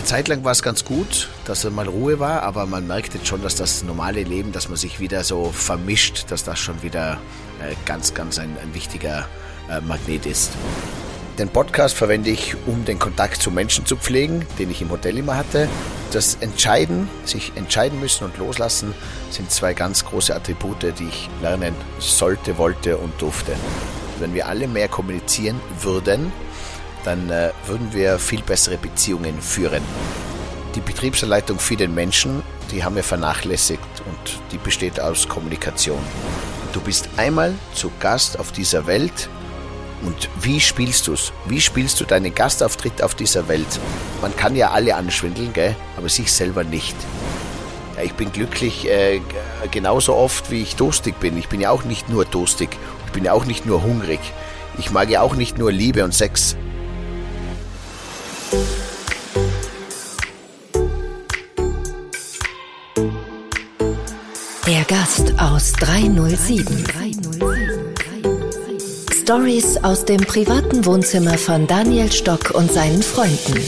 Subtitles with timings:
[0.00, 3.26] Eine Zeit lang war es ganz gut, dass mal Ruhe war, aber man merkt jetzt
[3.26, 7.18] schon, dass das normale Leben, dass man sich wieder so vermischt, dass das schon wieder
[7.60, 9.28] äh, ganz, ganz ein, ein wichtiger
[9.70, 10.52] äh, Magnet ist.
[11.38, 15.18] Den Podcast verwende ich, um den Kontakt zu Menschen zu pflegen, den ich im Hotel
[15.18, 15.68] immer hatte.
[16.12, 18.94] Das Entscheiden, sich entscheiden müssen und loslassen,
[19.28, 23.52] sind zwei ganz große Attribute, die ich lernen sollte, wollte und durfte.
[24.18, 26.32] Wenn wir alle mehr kommunizieren würden,
[27.04, 29.82] dann äh, würden wir viel bessere Beziehungen führen.
[30.74, 36.00] Die Betriebsanleitung für den Menschen, die haben wir vernachlässigt und die besteht aus Kommunikation.
[36.72, 39.28] Du bist einmal zu Gast auf dieser Welt
[40.02, 41.32] und wie spielst du es?
[41.46, 43.80] Wie spielst du deinen Gastauftritt auf dieser Welt?
[44.22, 45.76] Man kann ja alle anschwindeln, gell?
[45.96, 46.96] aber sich selber nicht.
[47.96, 49.20] Ja, ich bin glücklich äh,
[49.70, 51.36] genauso oft, wie ich durstig bin.
[51.36, 52.70] Ich bin ja auch nicht nur durstig.
[53.06, 54.20] Ich bin ja auch nicht nur hungrig.
[54.78, 56.56] Ich mag ja auch nicht nur Liebe und Sex.
[64.66, 66.84] Der Gast aus 307.
[69.22, 73.60] Stories aus dem privaten Wohnzimmer von Daniel Stock und seinen Freunden.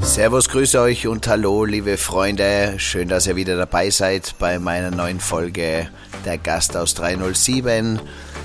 [0.00, 2.74] Servus, grüße euch und hallo, liebe Freunde.
[2.78, 5.90] Schön, dass ihr wieder dabei seid bei meiner neuen Folge
[6.24, 8.00] Der Gast aus 307.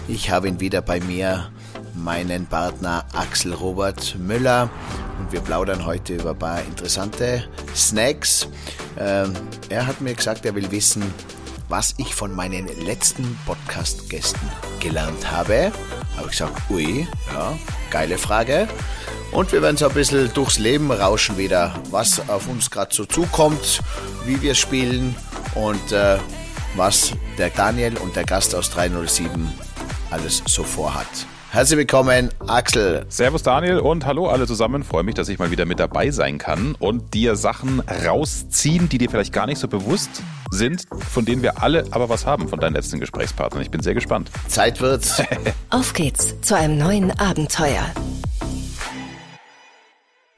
[0.07, 1.49] Ich habe ihn wieder bei mir,
[1.95, 4.69] meinen Partner Axel Robert Müller.
[5.17, 7.43] Und wir plaudern heute über ein paar interessante
[7.75, 8.47] Snacks.
[8.99, 9.33] Ähm,
[9.69, 11.03] er hat mir gesagt, er will wissen,
[11.69, 14.47] was ich von meinen letzten Podcast-Gästen
[14.79, 15.71] gelernt habe.
[16.15, 17.57] Habe ich gesagt, ui, ja,
[17.89, 18.67] geile Frage.
[19.31, 23.05] Und wir werden so ein bisschen durchs Leben rauschen wieder, was auf uns gerade so
[23.05, 23.81] zukommt,
[24.25, 25.15] wie wir spielen
[25.55, 26.19] und äh,
[26.75, 29.51] was der Daniel und der Gast aus 307
[30.11, 31.07] alles so vorhat.
[31.51, 33.05] Herzlich willkommen, Axel.
[33.07, 34.83] Servus Daniel und hallo alle zusammen.
[34.83, 38.97] Freue mich, dass ich mal wieder mit dabei sein kann und dir Sachen rausziehen, die
[38.97, 40.09] dir vielleicht gar nicht so bewusst
[40.51, 43.61] sind, von denen wir alle aber was haben von deinen letzten Gesprächspartnern.
[43.61, 44.29] Ich bin sehr gespannt.
[44.47, 45.21] Zeit wird's.
[45.69, 47.85] Auf geht's zu einem neuen Abenteuer.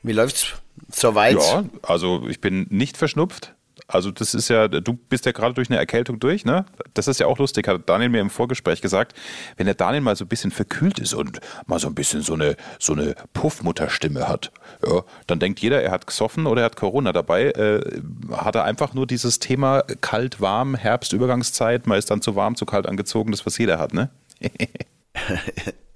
[0.03, 0.53] Wie läuft's
[0.91, 1.37] soweit?
[1.37, 3.56] Ja, also ich bin nicht verschnupft.
[3.87, 6.65] Also das ist ja, du bist ja gerade durch eine Erkältung durch, ne?
[6.93, 9.17] Das ist ja auch lustig, hat Daniel mir im Vorgespräch gesagt,
[9.55, 12.33] wenn der Daniel mal so ein bisschen verkühlt ist und mal so ein bisschen so
[12.33, 14.51] eine, so eine Puffmutterstimme hat,
[14.85, 18.65] ja, dann denkt jeder, er hat gesoffen oder er hat Corona dabei, äh, hat er
[18.65, 22.87] einfach nur dieses Thema kalt, warm, Herbst, Übergangszeit, man ist dann zu warm, zu kalt
[22.87, 24.09] angezogen, das was jeder hat, ne?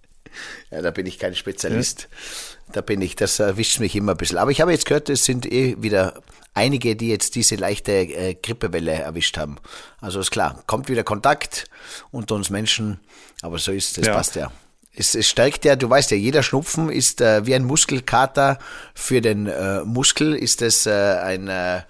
[0.70, 2.08] ja, da bin ich kein Spezialist.
[2.10, 2.74] Ja.
[2.74, 4.38] Da bin ich, das erwischt mich immer ein bisschen.
[4.38, 6.22] Aber ich habe jetzt gehört, es sind eh wieder
[6.54, 9.58] einige, die jetzt diese leichte äh, Grippewelle erwischt haben.
[10.00, 11.66] Also ist klar, kommt wieder Kontakt
[12.12, 13.00] unter uns Menschen,
[13.42, 14.14] aber so ist das ja.
[14.14, 14.52] passt ja.
[14.94, 18.60] Es, es stärkt ja, du weißt ja, jeder Schnupfen ist äh, wie ein Muskelkater
[18.94, 21.82] für den äh, Muskel, ist es äh, ein, äh,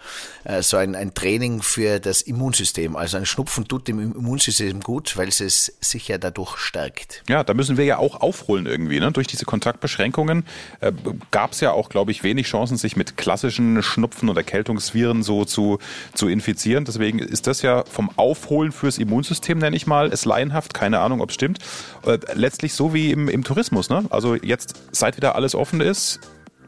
[0.43, 2.95] äh, so ein, ein Training für das Immunsystem.
[2.95, 7.23] Also ein Schnupfen tut dem Immunsystem gut, weil es es sich ja dadurch stärkt.
[7.27, 8.99] Ja, da müssen wir ja auch aufholen irgendwie.
[8.99, 9.11] Ne?
[9.11, 10.45] Durch diese Kontaktbeschränkungen
[10.79, 10.91] äh,
[11.31, 15.45] gab es ja auch, glaube ich, wenig Chancen, sich mit klassischen Schnupfen- oder Erkältungsviren so
[15.45, 15.79] zu,
[16.13, 16.85] zu infizieren.
[16.85, 21.21] Deswegen ist das ja vom Aufholen fürs Immunsystem, nenne ich mal, es laienhaft, keine Ahnung,
[21.21, 21.57] ob es stimmt.
[22.05, 23.89] Äh, letztlich so wie im, im Tourismus.
[23.89, 24.05] Ne?
[24.09, 26.19] Also jetzt, seit wieder alles offen ist,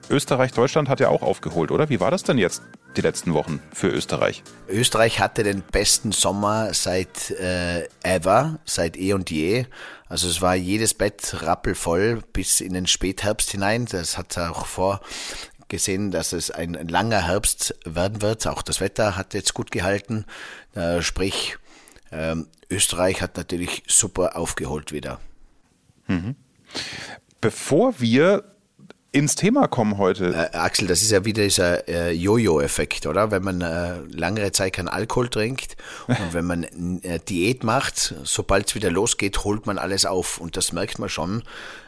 [0.10, 1.90] Österreich, Deutschland hat ja auch aufgeholt, oder?
[1.90, 2.62] Wie war das denn jetzt
[2.98, 4.44] die letzten Wochen für Österreich?
[4.68, 9.66] Österreich hatte den besten Sommer seit äh, ever, seit eh und je.
[10.08, 13.86] Also es war jedes Bett rappelvoll bis in den Spätherbst hinein.
[13.86, 18.46] Das hat auch vorgesehen, dass es ein, ein langer Herbst werden wird.
[18.46, 20.26] Auch das Wetter hat jetzt gut gehalten.
[20.76, 21.58] Äh, sprich,
[22.14, 22.36] äh,
[22.74, 25.20] Österreich hat natürlich super aufgeholt wieder.
[26.08, 26.36] Mhm.
[27.42, 28.53] Bevor wir
[29.14, 30.34] ins Thema kommen heute.
[30.34, 33.30] Äh, Axel, das ist ja wieder dieser äh, Jojo-Effekt, oder?
[33.30, 36.64] Wenn man äh, langere Zeit keinen Alkohol trinkt und wenn man
[37.04, 40.40] äh, Diät macht, sobald es wieder losgeht, holt man alles auf.
[40.40, 41.44] Und das merkt man schon,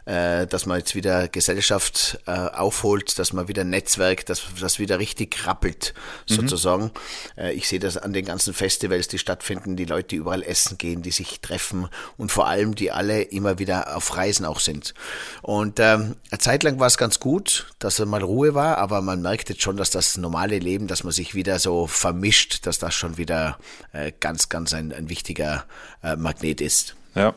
[0.06, 5.00] äh, dass man jetzt wieder Gesellschaft äh, aufholt, dass man wieder Netzwerk, dass das wieder
[5.00, 5.96] richtig rappelt,
[6.30, 6.36] mhm.
[6.36, 6.92] sozusagen.
[7.38, 10.78] Äh, ich sehe das an den ganzen Festivals, die stattfinden, die Leute, die überall essen
[10.78, 14.94] gehen, die sich treffen und vor allem, die alle immer wieder auf Reisen auch sind.
[15.42, 19.02] Und ähm, eine Zeit lang war es ganz gut, dass er mal Ruhe war, aber
[19.02, 22.80] man merkt jetzt schon, dass das normale Leben, dass man sich wieder so vermischt, dass
[22.80, 23.58] das schon wieder
[23.94, 25.66] äh, ganz, ganz ein, ein wichtiger
[26.04, 26.96] äh, Magnet ist.
[27.16, 27.34] Ja,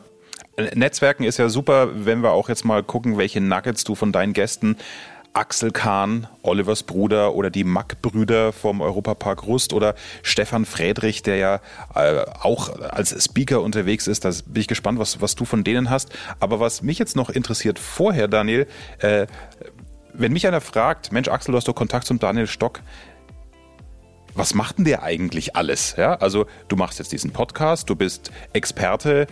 [0.75, 4.33] Netzwerken ist ja super, wenn wir auch jetzt mal gucken, welche Nuggets du von deinen
[4.33, 4.77] Gästen
[5.39, 11.61] Axel Kahn, Olivers Bruder oder die Mack-Brüder vom Europapark Rust oder Stefan Friedrich, der ja
[11.95, 14.25] äh, auch als Speaker unterwegs ist.
[14.25, 16.09] Da bin ich gespannt, was, was du von denen hast.
[16.41, 19.27] Aber was mich jetzt noch interessiert vorher, Daniel, äh,
[20.13, 22.81] wenn mich einer fragt, Mensch Axel, du hast doch Kontakt zum Daniel Stock,
[24.35, 25.95] was macht denn der eigentlich alles?
[25.97, 29.25] Ja, also du machst jetzt diesen Podcast, du bist Experte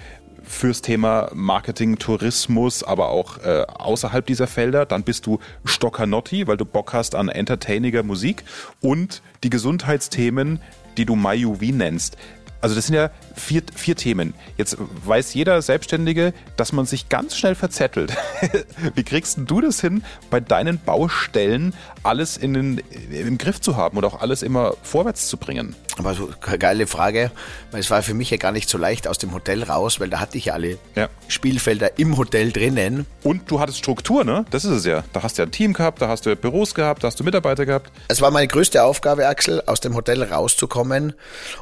[0.48, 4.86] fürs Thema Marketing, Tourismus, aber auch äh, außerhalb dieser Felder.
[4.86, 8.44] Dann bist du Stoccanotti, weil du Bock hast an entertainiger Musik
[8.82, 10.60] und die Gesundheitsthemen,
[10.98, 12.18] die du Mayuvi nennst.
[12.60, 14.34] Also das sind ja vier, vier Themen.
[14.58, 18.18] Jetzt weiß jeder Selbstständige, dass man sich ganz schnell verzettelt.
[18.96, 23.98] Wie kriegst du das hin, bei deinen Baustellen alles in den, im Griff zu haben
[23.98, 25.76] und auch alles immer vorwärts zu bringen?
[25.98, 27.32] Aber so eine geile Frage,
[27.72, 30.10] weil es war für mich ja gar nicht so leicht aus dem Hotel raus, weil
[30.10, 31.10] da hatte ich ja alle ja.
[31.28, 33.06] Spielfelder im Hotel drinnen.
[33.24, 34.46] Und du hattest Struktur, ne?
[34.52, 35.04] Das ist es ja.
[35.14, 37.24] Da hast du ja ein Team gehabt, da hast du Büros gehabt, da hast du
[37.24, 37.92] Mitarbeiter gehabt.
[38.08, 41.14] Es war meine größte Aufgabe, Axel, aus dem Hotel rauszukommen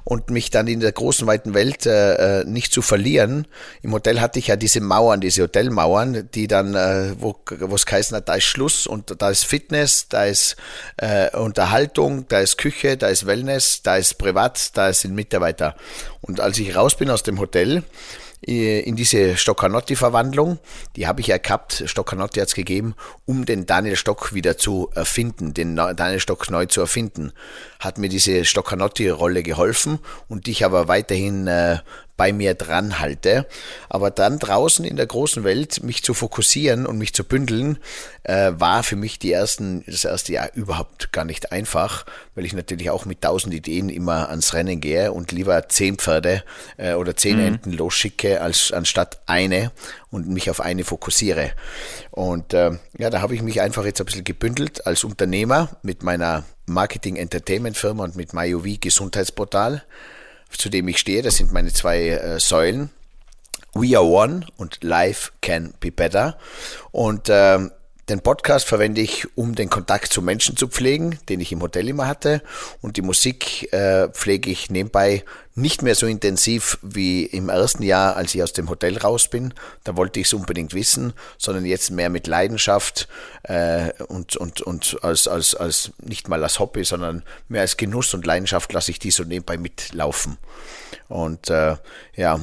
[0.04, 3.48] und mich dann in der großen, weiten Welt äh, äh nicht zu verlieren.
[3.82, 7.36] Im Hotel hatte ich ja diese Mauern, diese Hotelmauern, die dann, äh, wo
[7.74, 10.56] es geheißen hat, da ist Schluss und da ist Fitness, da ist
[10.98, 15.76] äh, Unterhaltung, da ist Küche, da ist Wellness, da ist privat, da sind Mitarbeiter.
[16.22, 17.84] Und als ich raus bin aus dem Hotel,
[18.48, 20.60] äh, in diese Stoccanotti-Verwandlung.
[20.96, 22.96] Die habe ich ja gehabt, Stoccanotti hat es gegeben,
[23.26, 27.32] um den Daniel Stock wieder zu erfinden, den Daniel Stock neu zu erfinden.
[27.80, 31.80] Hat mir diese Stoccanotti-Rolle geholfen und ich aber weiterhin äh,
[32.18, 33.46] bei mir dran halte.
[33.90, 37.78] Aber dann draußen in der großen Welt mich zu fokussieren und mich zu bündeln,
[38.24, 42.54] äh, war für mich die ersten, das erste Jahr überhaupt gar nicht einfach, weil ich
[42.54, 46.44] natürlich auch mit tausend Ideen immer ans Rennen gehe und lieber zehn Pferde
[46.78, 47.46] äh, oder zehn mhm.
[47.46, 49.72] Enten losschicke, als anstatt eine
[50.10, 51.52] und mich auf eine fokussiere.
[52.12, 56.04] Und äh, ja, da habe ich mich einfach jetzt ein bisschen gebündelt als Unternehmer mit
[56.04, 59.84] meiner Marketing-Entertainment-Firma und mit MyOV Gesundheitsportal
[60.50, 61.22] zu dem ich stehe.
[61.22, 62.90] Das sind meine zwei äh, Säulen.
[63.74, 66.38] We are one und Life can be better.
[66.92, 67.72] Und ähm,
[68.10, 71.90] den Podcast verwende ich, um den Kontakt zu Menschen zu pflegen, den ich im Hotel
[71.90, 72.44] immer hatte.
[72.82, 75.24] Und die Musik äh, pflege ich nebenbei
[75.56, 79.54] nicht mehr so intensiv wie im ersten Jahr, als ich aus dem Hotel raus bin.
[79.84, 83.08] Da wollte ich es unbedingt wissen, sondern jetzt mehr mit Leidenschaft
[83.44, 88.14] äh, und, und, und als, als, als nicht mal als Hobby, sondern mehr als Genuss
[88.14, 90.38] und Leidenschaft lasse ich die so nebenbei mitlaufen.
[91.08, 91.78] Und äh,
[92.16, 92.40] ja,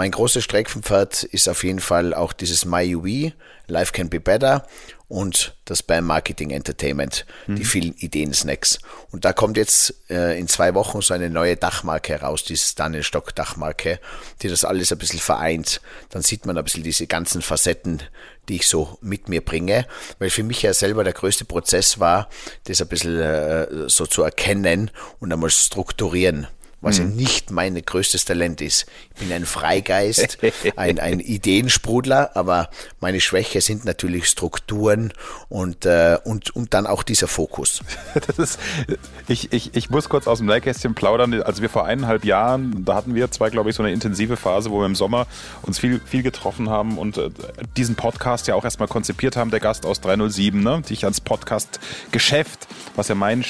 [0.00, 3.34] mein großes Streckenpferd ist auf jeden Fall auch dieses MyUV,
[3.66, 4.66] Life Can Be Better
[5.08, 7.56] und das beim Marketing Entertainment, mhm.
[7.56, 8.78] die vielen Ideen-Snacks.
[9.10, 13.02] Und da kommt jetzt äh, in zwei Wochen so eine neue Dachmarke heraus, dieses Daniel
[13.02, 14.00] Stock Dachmarke,
[14.40, 15.82] die das alles ein bisschen vereint.
[16.08, 18.02] Dann sieht man ein bisschen diese ganzen Facetten,
[18.48, 19.86] die ich so mit mir bringe,
[20.18, 22.30] weil für mich ja selber der größte Prozess war,
[22.64, 26.46] das ein bisschen äh, so zu erkennen und einmal strukturieren
[26.80, 27.10] was mhm.
[27.10, 28.86] ja nicht mein größtes Talent ist.
[29.14, 30.38] Ich bin ein Freigeist,
[30.76, 35.12] ein, ein Ideensprudler, aber meine Schwäche sind natürlich Strukturen
[35.48, 37.80] und, äh, und, und dann auch dieser Fokus.
[38.36, 38.58] Ist,
[39.28, 41.42] ich, ich, ich muss kurz aus dem Nähkästchen plaudern.
[41.42, 44.70] Also wir vor eineinhalb Jahren, da hatten wir zwei, glaube ich, so eine intensive Phase,
[44.70, 45.26] wo wir im Sommer
[45.62, 47.30] uns viel, viel getroffen haben und äh,
[47.76, 51.20] diesen Podcast ja auch erstmal konzipiert haben, der Gast aus 307, ne, die ich ans
[51.20, 52.66] Podcast-Geschäft,
[52.96, 53.44] was ja mein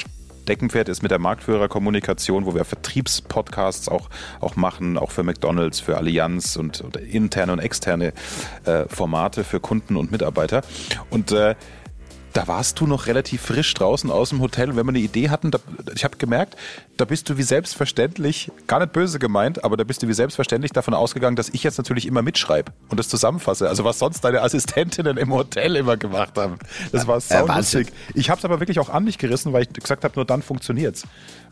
[0.47, 4.09] Deckenpferd ist mit der Marktführerkommunikation, wo wir Vertriebspodcasts auch,
[4.39, 8.13] auch machen, auch für McDonalds, für Allianz und, und interne und externe
[8.65, 10.61] äh, Formate für Kunden und Mitarbeiter.
[11.09, 11.55] Und äh,
[12.33, 14.69] da warst du noch relativ frisch draußen aus dem Hotel.
[14.69, 15.59] Und wenn wir eine Idee hatten, da,
[15.93, 16.55] ich habe gemerkt,
[16.97, 20.71] da bist du wie selbstverständlich, gar nicht böse gemeint, aber da bist du wie selbstverständlich
[20.71, 23.67] davon ausgegangen, dass ich jetzt natürlich immer mitschreibe und das zusammenfasse.
[23.67, 26.57] Also was sonst deine Assistentinnen im Hotel immer gemacht haben.
[26.91, 27.87] Das war saulustig.
[27.87, 30.25] Äh, ich habe es aber wirklich auch an mich gerissen, weil ich gesagt habe, nur
[30.25, 31.03] dann funktioniert's.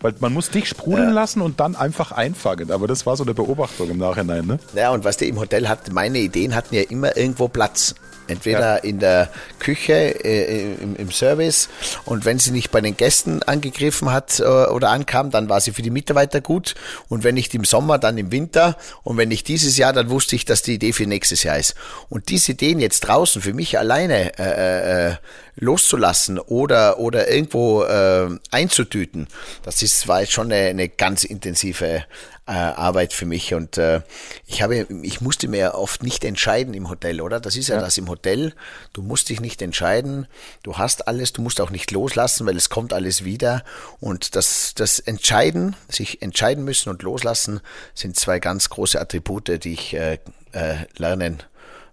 [0.01, 1.13] Weil man muss dich sprudeln ja.
[1.13, 2.71] lassen und dann einfach einfangen.
[2.71, 4.45] Aber das war so eine Beobachtung im Nachhinein.
[4.45, 4.59] Ne?
[4.75, 7.95] Ja, und was der im Hotel hat, meine Ideen hatten ja immer irgendwo Platz.
[8.29, 8.83] Entweder ja.
[8.83, 11.69] in der Küche, äh, im, im, Service.
[12.05, 15.71] Und wenn sie nicht bei den Gästen angegriffen hat äh, oder ankam, dann war sie
[15.71, 16.75] für die Mitarbeiter gut.
[17.07, 18.77] Und wenn nicht im Sommer, dann im Winter.
[19.03, 21.75] Und wenn nicht dieses Jahr, dann wusste ich, dass die Idee für nächstes Jahr ist.
[22.09, 25.15] Und diese Ideen jetzt draußen für mich alleine äh, äh,
[25.55, 29.27] loszulassen oder, oder irgendwo äh, einzutüten,
[29.63, 32.05] das ist, war jetzt schon eine, eine ganz intensive
[32.49, 34.01] äh, Arbeit für mich und äh,
[34.47, 37.39] ich habe, ich musste mir oft nicht entscheiden im Hotel, oder?
[37.39, 38.53] Das ist ja, ja, das im Hotel.
[38.91, 40.25] Du musst dich nicht entscheiden.
[40.63, 41.31] Du hast alles.
[41.31, 43.63] Du musst auch nicht loslassen, weil es kommt alles wieder.
[43.99, 47.61] Und das, das Entscheiden, sich entscheiden müssen und loslassen,
[47.93, 50.17] sind zwei ganz große Attribute, die ich äh,
[50.53, 51.43] äh, lernen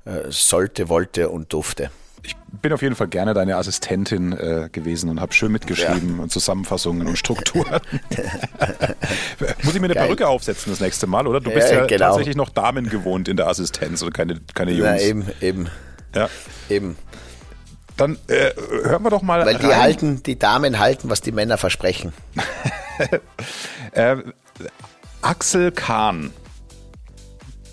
[0.07, 1.91] äh, sollte, wollte und durfte
[2.63, 6.23] bin auf jeden Fall gerne deine Assistentin äh, gewesen und habe schön mitgeschrieben ja.
[6.23, 7.67] und Zusammenfassungen und Strukturen.
[9.63, 10.05] Muss ich mir eine Geil.
[10.05, 11.41] Perücke aufsetzen das nächste Mal, oder?
[11.41, 12.07] Du bist ja, ja genau.
[12.07, 14.91] tatsächlich noch Damen gewohnt in der Assistenz und keine, keine Jungs.
[14.91, 15.69] Na, eben, eben.
[16.15, 16.29] Ja.
[16.69, 16.97] Eben.
[17.97, 18.51] Dann äh,
[18.85, 19.47] hören wir doch mal.
[19.47, 22.13] Weil die halten, die Damen halten, was die Männer versprechen.
[23.93, 24.17] äh,
[25.23, 26.33] Axel Kahn.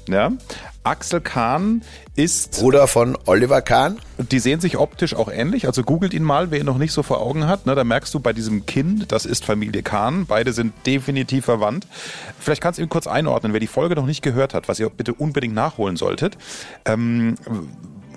[0.07, 0.31] Ja.
[0.83, 1.83] Axel Kahn
[2.15, 2.59] ist.
[2.59, 3.99] Bruder von Oliver Kahn.
[4.17, 5.67] Die sehen sich optisch auch ähnlich.
[5.67, 7.65] Also googelt ihn mal, wer ihn noch nicht so vor Augen hat.
[7.65, 10.25] Ne, da merkst du bei diesem Kind, das ist Familie Kahn.
[10.25, 11.87] Beide sind definitiv verwandt.
[12.39, 14.89] Vielleicht kannst du ihn kurz einordnen, wer die Folge noch nicht gehört hat, was ihr
[14.89, 16.37] bitte unbedingt nachholen solltet.
[16.85, 17.35] Ähm,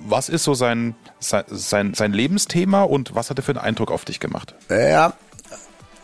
[0.09, 4.05] was ist so sein, sein, sein Lebensthema und was hat er für einen Eindruck auf
[4.05, 4.55] dich gemacht?
[4.69, 5.15] Ja,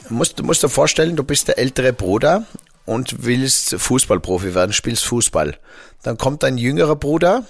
[0.08, 2.46] musst, du musst dir vorstellen, du bist der ältere Bruder
[2.84, 5.56] und willst Fußballprofi werden, spielst Fußball.
[6.02, 7.44] Dann kommt dein jüngerer Bruder,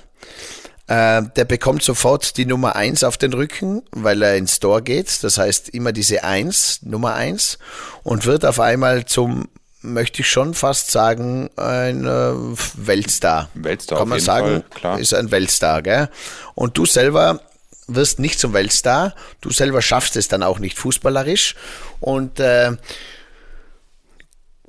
[0.88, 5.22] äh, der bekommt sofort die Nummer eins auf den Rücken, weil er ins Store geht.
[5.22, 7.58] Das heißt immer diese eins, Nummer eins
[8.02, 9.48] und wird auf einmal zum
[9.84, 12.34] möchte ich schon fast sagen, ein äh,
[12.76, 13.48] Weltstar.
[13.54, 14.62] Weltstar, kann man sagen,
[14.98, 16.08] ist ein Weltstar, gell?
[16.54, 17.40] Und du selber
[17.88, 21.56] wirst nicht zum Weltstar, du selber schaffst es dann auch nicht fußballerisch
[22.00, 22.76] und äh,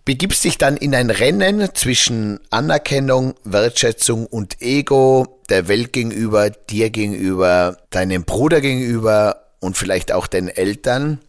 [0.03, 6.89] begibst dich dann in ein Rennen zwischen Anerkennung, Wertschätzung und Ego der Welt gegenüber, dir
[6.89, 11.19] gegenüber, deinem Bruder gegenüber und vielleicht auch den Eltern,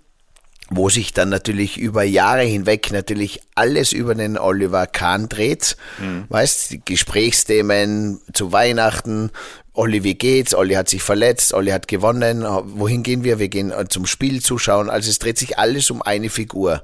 [0.70, 5.76] wo sich dann natürlich über Jahre hinweg natürlich alles über den Oliver Kahn dreht.
[5.98, 6.24] Mhm.
[6.28, 9.30] Weißt, die Gesprächsthemen zu Weihnachten,
[9.72, 10.54] Olli, wie geht's?
[10.54, 12.44] Olli hat sich verletzt, Olli hat gewonnen.
[12.44, 13.38] Wohin gehen wir?
[13.38, 14.88] Wir gehen zum Spiel zuschauen.
[14.88, 16.82] Also es dreht sich alles um eine Figur,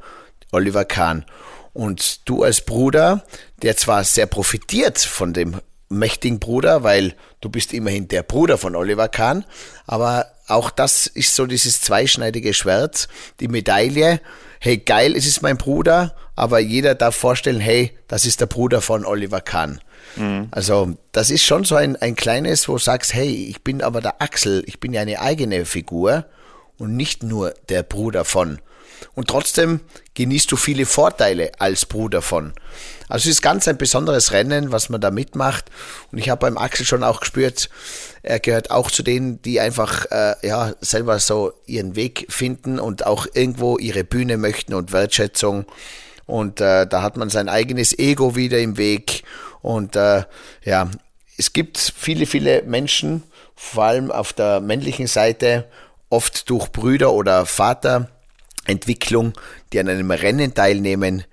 [0.51, 1.25] Oliver Kahn.
[1.73, 3.25] Und du als Bruder,
[3.63, 5.61] der zwar sehr profitiert von dem
[5.91, 9.45] mächtigen Bruder, weil du bist immerhin der Bruder von Oliver Kahn,
[9.87, 13.09] aber auch das ist so dieses zweischneidige Schwert,
[13.41, 14.21] die Medaille.
[14.61, 18.81] Hey, geil, es ist mein Bruder, aber jeder darf vorstellen, hey, das ist der Bruder
[18.81, 19.81] von Oliver Kahn.
[20.17, 20.49] Mhm.
[20.51, 24.01] Also, das ist schon so ein, ein kleines, wo du sagst, hey, ich bin aber
[24.01, 26.27] der Axel, ich bin ja eine eigene Figur
[26.79, 28.61] und nicht nur der Bruder von
[29.15, 29.81] und trotzdem
[30.15, 32.53] genießt du viele Vorteile als Bruder von.
[33.09, 35.65] Also es ist ganz ein besonderes Rennen, was man da mitmacht.
[36.13, 37.69] Und ich habe beim Axel schon auch gespürt,
[38.23, 43.07] er gehört auch zu denen, die einfach äh, ja selber so ihren Weg finden und
[43.07, 45.65] auch irgendwo ihre Bühne möchten und Wertschätzung.
[46.27, 49.25] Und äh, da hat man sein eigenes Ego wieder im Weg.
[49.63, 50.25] Und äh,
[50.65, 50.91] ja,
[51.37, 53.25] es gibt viele, viele Menschen,
[53.57, 55.67] vor allem auf der männlichen Seite,
[56.11, 58.09] oft durch Brüder oder Vater,
[58.71, 59.35] Entwicklung,
[59.73, 61.25] die an einem Rennen teilnehmen,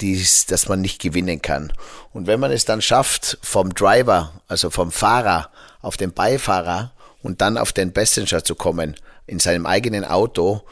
[0.00, 1.72] dies, das man nicht gewinnen kann.
[2.12, 5.50] Und wenn man es dann schafft, vom Driver, also vom Fahrer
[5.82, 8.96] auf den Beifahrer und dann auf den Passenger zu kommen,
[9.26, 10.62] in seinem eigenen Auto,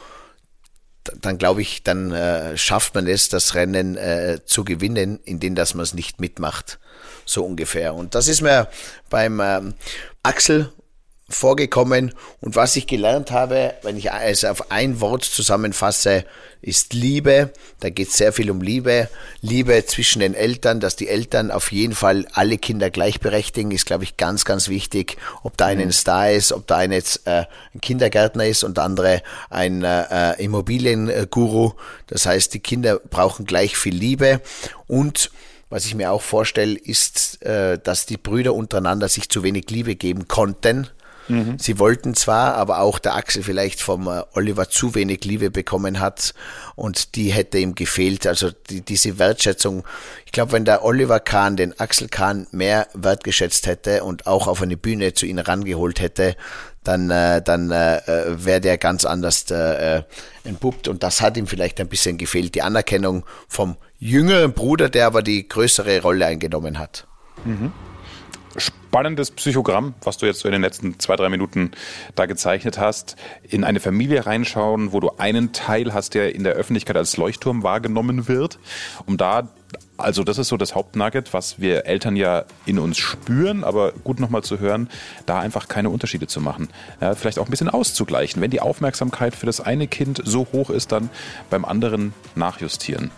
[1.21, 5.73] dann glaube ich, dann äh, schafft man es, das Rennen äh, zu gewinnen, indem dass
[5.73, 6.79] man es nicht mitmacht.
[7.25, 7.93] So ungefähr.
[7.93, 8.69] Und das ist mir
[9.09, 9.73] beim ähm,
[10.21, 10.71] Axel
[11.29, 16.25] vorgekommen und was ich gelernt habe, wenn ich es auf ein Wort zusammenfasse,
[16.61, 17.51] ist Liebe.
[17.79, 19.09] Da geht es sehr viel um Liebe.
[19.41, 24.03] Liebe zwischen den Eltern, dass die Eltern auf jeden Fall alle Kinder gleichberechtigen, ist, glaube
[24.03, 25.17] ich, ganz, ganz wichtig.
[25.43, 25.91] Ob da ein mhm.
[25.91, 30.41] Star ist, ob da einer jetzt äh, ein Kindergärtner ist und der andere ein äh,
[30.41, 31.73] Immobilienguru.
[32.07, 34.41] Das heißt, die Kinder brauchen gleich viel Liebe
[34.87, 35.31] und
[35.69, 39.95] was ich mir auch vorstelle, ist, äh, dass die Brüder untereinander sich zu wenig Liebe
[39.95, 40.87] geben konnten
[41.27, 41.57] Mhm.
[41.57, 45.99] Sie wollten zwar, aber auch der Axel vielleicht vom äh, Oliver zu wenig Liebe bekommen
[45.99, 46.33] hat
[46.75, 48.27] und die hätte ihm gefehlt.
[48.27, 49.83] Also die, diese Wertschätzung.
[50.25, 54.61] Ich glaube, wenn der Oliver Kahn den Axel Kahn mehr wertgeschätzt hätte und auch auf
[54.61, 56.35] eine Bühne zu ihm rangeholt hätte,
[56.83, 60.03] dann, äh, dann äh, wäre der ganz anders äh, äh,
[60.43, 60.87] entpuppt.
[60.87, 62.55] Und das hat ihm vielleicht ein bisschen gefehlt.
[62.55, 67.07] Die Anerkennung vom jüngeren Bruder, der aber die größere Rolle eingenommen hat.
[67.45, 67.71] Mhm
[68.57, 71.71] spannendes Psychogramm, was du jetzt so in den letzten zwei, drei Minuten
[72.15, 73.15] da gezeichnet hast.
[73.47, 77.63] In eine Familie reinschauen, wo du einen Teil hast, der in der Öffentlichkeit als Leuchtturm
[77.63, 78.59] wahrgenommen wird,
[79.05, 79.49] um da
[79.97, 84.19] also das ist so das Hauptnugget, was wir Eltern ja in uns spüren, aber gut
[84.19, 84.89] nochmal zu hören,
[85.25, 86.69] da einfach keine Unterschiede zu machen.
[86.99, 88.41] Ja, vielleicht auch ein bisschen auszugleichen.
[88.41, 91.09] Wenn die Aufmerksamkeit für das eine Kind so hoch ist, dann
[91.49, 93.11] beim anderen nachjustieren.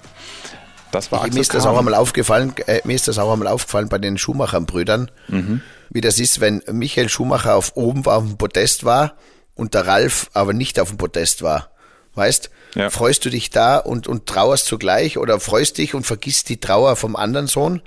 [0.96, 3.50] Das war ich, mir ist das auch einmal aufgefallen, äh, mir ist das auch einmal
[3.50, 5.62] aufgefallen bei den Schumacher-Brüdern, mhm.
[5.90, 9.16] wie das ist, wenn Michael Schumacher auf oben war, auf dem Podest war
[9.56, 11.70] und der Ralf aber nicht auf dem Podest war.
[12.14, 12.90] Weißt, ja.
[12.90, 16.96] freust du dich da und, und trauerst zugleich oder freust dich und vergisst die Trauer
[16.96, 17.82] vom anderen Sohn?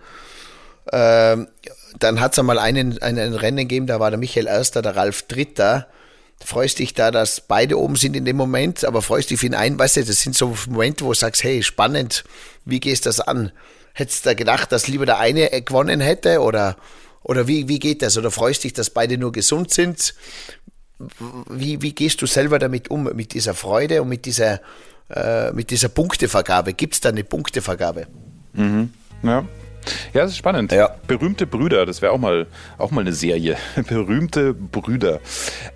[0.92, 1.48] Ähm,
[1.98, 5.22] dann hat es einmal einen, einen Rennen gegeben, da war der Michael Erster, der Ralf
[5.22, 5.86] Dritter.
[6.44, 9.54] Freust dich da, dass beide oben sind in dem Moment, aber freust dich für ihn
[9.54, 12.24] ein, weißt du, das sind so Momente, wo du sagst, hey, spannend,
[12.64, 13.52] wie gehst das an?
[13.92, 16.76] Hättest du da gedacht, dass lieber der eine gewonnen hätte oder,
[17.22, 18.16] oder wie, wie geht das?
[18.16, 20.14] Oder freust dich, dass beide nur gesund sind?
[21.48, 24.60] Wie, wie gehst du selber damit um, mit dieser Freude und mit dieser,
[25.10, 26.74] äh, mit dieser Punktevergabe?
[26.74, 28.06] Gibt es da eine Punktevergabe?
[28.52, 28.92] Mhm.
[29.22, 29.44] Ja.
[30.12, 30.72] Ja, das ist spannend.
[30.72, 30.96] Ja.
[31.06, 32.46] Berühmte Brüder, das wäre auch mal,
[32.78, 33.56] auch mal eine Serie.
[33.88, 35.20] Berühmte Brüder.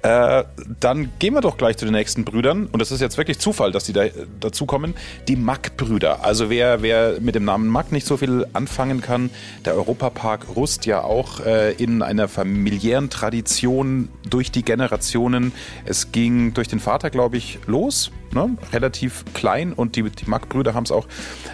[0.03, 0.45] Äh,
[0.81, 2.67] dann gehen wir doch gleich zu den nächsten Brüdern.
[2.67, 4.05] Und das ist jetzt wirklich Zufall, dass die da
[4.41, 4.95] dazukommen.
[5.29, 6.25] Die Mack-Brüder.
[6.25, 9.31] Also wer, wer mit dem Namen Mack nicht so viel anfangen kann,
[9.65, 15.53] der Europapark Rust ja auch äh, in einer familiären Tradition durch die Generationen.
[15.85, 20.75] Es ging durch den Vater, glaube ich, los ne, relativ klein und die, die Mack-Brüder
[20.75, 21.07] haben es auch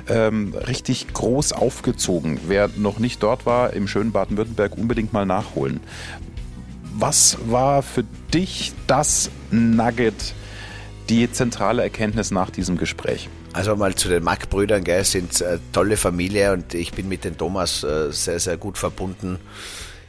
[0.09, 2.38] ähm, richtig groß aufgezogen.
[2.47, 5.81] Wer noch nicht dort war, im schönen Baden-Württemberg, unbedingt mal nachholen.
[6.95, 10.35] Was war für dich das Nugget,
[11.09, 13.29] die zentrale Erkenntnis nach diesem Gespräch?
[13.53, 17.83] Also mal zu den Mack-Brüdern, sind äh, tolle Familie und ich bin mit den Thomas
[17.83, 19.39] äh, sehr, sehr gut verbunden.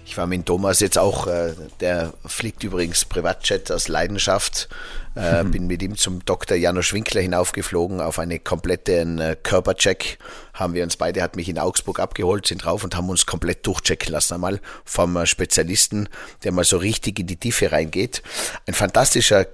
[0.09, 4.67] Ich war mit Thomas jetzt auch, äh, der fliegt übrigens Privatjet aus Leidenschaft.
[5.15, 5.51] Äh, mhm.
[5.51, 6.57] Bin mit ihm zum Dr.
[6.57, 10.17] Janusz Winkler hinaufgeflogen auf einen kompletten äh, Körpercheck.
[10.55, 13.67] Haben wir uns beide, hat mich in Augsburg abgeholt, sind drauf und haben uns komplett
[13.67, 16.09] durchchecken lassen einmal vom Spezialisten,
[16.43, 18.23] der mal so richtig in die Tiefe reingeht.
[18.65, 19.45] Ein fantastischer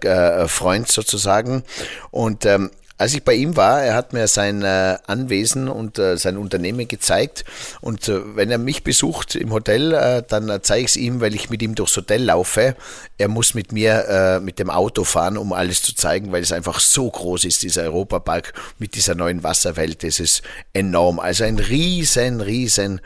[0.48, 1.64] Freund sozusagen.
[2.12, 6.18] Und ähm, als ich bei ihm war, er hat mir sein äh, Anwesen und äh,
[6.18, 7.44] sein Unternehmen gezeigt.
[7.82, 11.20] Und äh, wenn er mich besucht im Hotel, äh, dann äh, zeige ich es ihm,
[11.20, 12.76] weil ich mit ihm durchs Hotel laufe.
[13.18, 16.54] Er muss mit mir äh, mit dem Auto fahren, um alles zu zeigen, weil es
[16.54, 20.04] einfach so groß ist, dieser Europapark mit dieser neuen Wasserwelt.
[20.04, 21.20] Das ist enorm.
[21.20, 23.02] Also ein riesen, riesen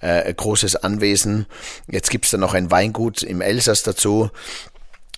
[0.00, 1.46] großes Anwesen.
[1.90, 4.30] Jetzt gibt es da noch ein Weingut im Elsass dazu.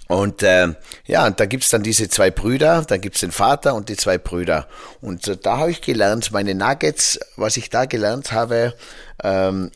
[0.08, 0.68] Und äh,
[1.06, 4.18] ja, und da gibt's dann diese zwei Brüder, dann gibt's den Vater und die zwei
[4.18, 4.68] Brüder.
[5.00, 8.74] Und äh, da habe ich gelernt, meine Nuggets, was ich da gelernt habe,
[9.22, 9.70] ähm,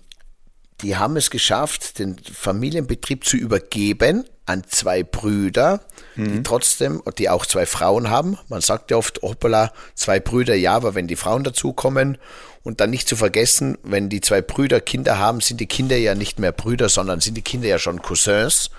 [0.83, 5.81] die haben es geschafft, den Familienbetrieb zu übergeben an zwei Brüder,
[6.17, 6.33] mhm.
[6.33, 8.39] die trotzdem, die auch zwei Frauen haben.
[8.49, 12.19] Man sagt ja oft, hoppala, zwei Brüder, ja, aber wenn die Frauen dazukommen
[12.63, 16.15] und dann nicht zu vergessen, wenn die zwei Brüder Kinder haben, sind die Kinder ja
[16.15, 18.71] nicht mehr Brüder, sondern sind die Kinder ja schon Cousins.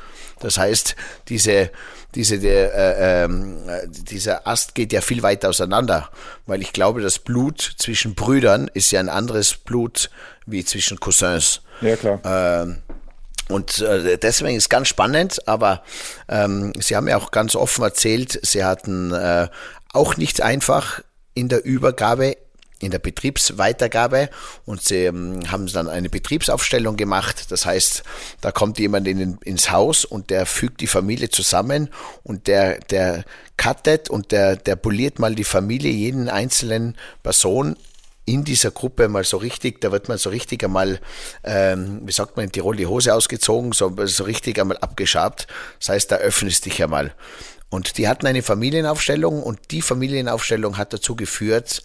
[0.42, 0.96] Das heißt,
[1.30, 1.72] diese,
[2.16, 6.10] diese, der, äh, äh, dieser Ast geht ja viel weiter auseinander,
[6.46, 10.10] weil ich glaube, das Blut zwischen Brüdern ist ja ein anderes Blut
[10.46, 11.62] wie zwischen Cousins.
[11.82, 12.20] Ja, klar.
[12.24, 12.82] Ähm,
[13.50, 15.84] und äh, deswegen ist es ganz spannend, aber
[16.30, 19.48] ähm, Sie haben ja auch ganz offen erzählt, Sie hatten äh,
[19.94, 21.02] auch nicht einfach
[21.34, 22.38] in der Übergabe
[22.82, 24.30] in der Betriebsweitergabe
[24.66, 27.52] und sie ähm, haben dann eine Betriebsaufstellung gemacht.
[27.52, 28.04] Das heißt,
[28.42, 31.90] da kommt jemand in, ins Haus und der fügt die Familie zusammen
[32.24, 33.24] und der, der
[33.58, 37.76] cuttet und der, der poliert mal die Familie, jeden einzelnen Person
[38.26, 41.00] in dieser Gruppe mal so richtig, da wird man so richtig einmal,
[41.44, 45.48] ähm, wie sagt man in Tirol, die Hose ausgezogen, so, so richtig einmal abgeschabt.
[45.80, 47.14] Das heißt, da öffnest dich einmal.
[47.70, 51.82] Und die hatten eine Familienaufstellung und die Familienaufstellung hat dazu geführt,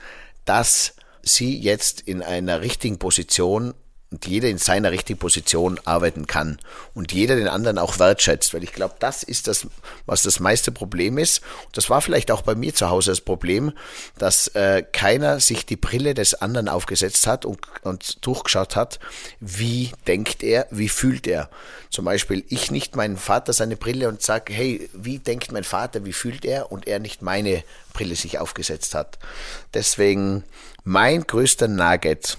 [0.47, 3.75] dass sie jetzt in einer richtigen Position
[4.11, 6.59] und jeder in seiner richtigen Position arbeiten kann
[6.95, 9.67] und jeder den anderen auch wertschätzt, weil ich glaube, das ist das,
[10.07, 11.43] was das meiste Problem ist.
[11.65, 13.73] Und das war vielleicht auch bei mir zu Hause das Problem,
[14.17, 19.01] dass äh, keiner sich die Brille des anderen aufgesetzt hat und, und durchgeschaut hat,
[19.41, 21.51] wie denkt er, wie fühlt er.
[21.91, 26.05] Zum Beispiel ich nicht meinen Vater seine Brille und sage, hey, wie denkt mein Vater,
[26.05, 29.19] wie fühlt er und er nicht meine Brille sich aufgesetzt hat.
[29.75, 30.45] Deswegen
[30.85, 32.39] mein größter Nugget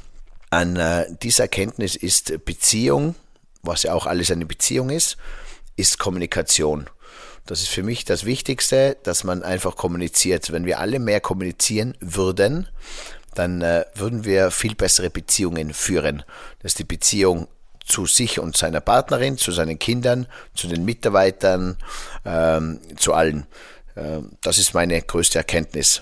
[0.50, 3.16] an äh, dieser Erkenntnis ist Beziehung,
[3.62, 5.18] was ja auch alles eine Beziehung ist,
[5.76, 6.90] ist Kommunikation.
[7.46, 10.52] Das ist für mich das Wichtigste, dass man einfach kommuniziert.
[10.52, 12.68] Wenn wir alle mehr kommunizieren würden,
[13.36, 16.24] dann äh, würden wir viel bessere Beziehungen führen.
[16.62, 17.48] Das ist die Beziehung
[17.86, 21.78] zu sich und seiner Partnerin, zu seinen Kindern, zu den Mitarbeitern,
[22.26, 23.48] ähm, zu allen.
[23.96, 26.02] Äh, das ist meine größte Erkenntnis.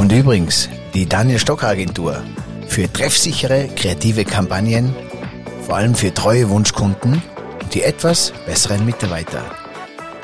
[0.00, 2.22] Und übrigens, die Daniel Stock Agentur
[2.66, 4.94] für treffsichere kreative Kampagnen,
[5.66, 7.22] vor allem für treue Wunschkunden
[7.60, 9.44] und die etwas besseren Mitarbeiter.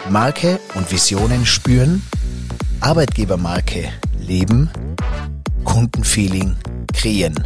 [0.08, 2.02] Marke und Visionen spüren,
[2.80, 4.70] Arbeitgebermarke leben,
[5.64, 6.56] Kundenfeeling
[6.94, 7.36] kreieren.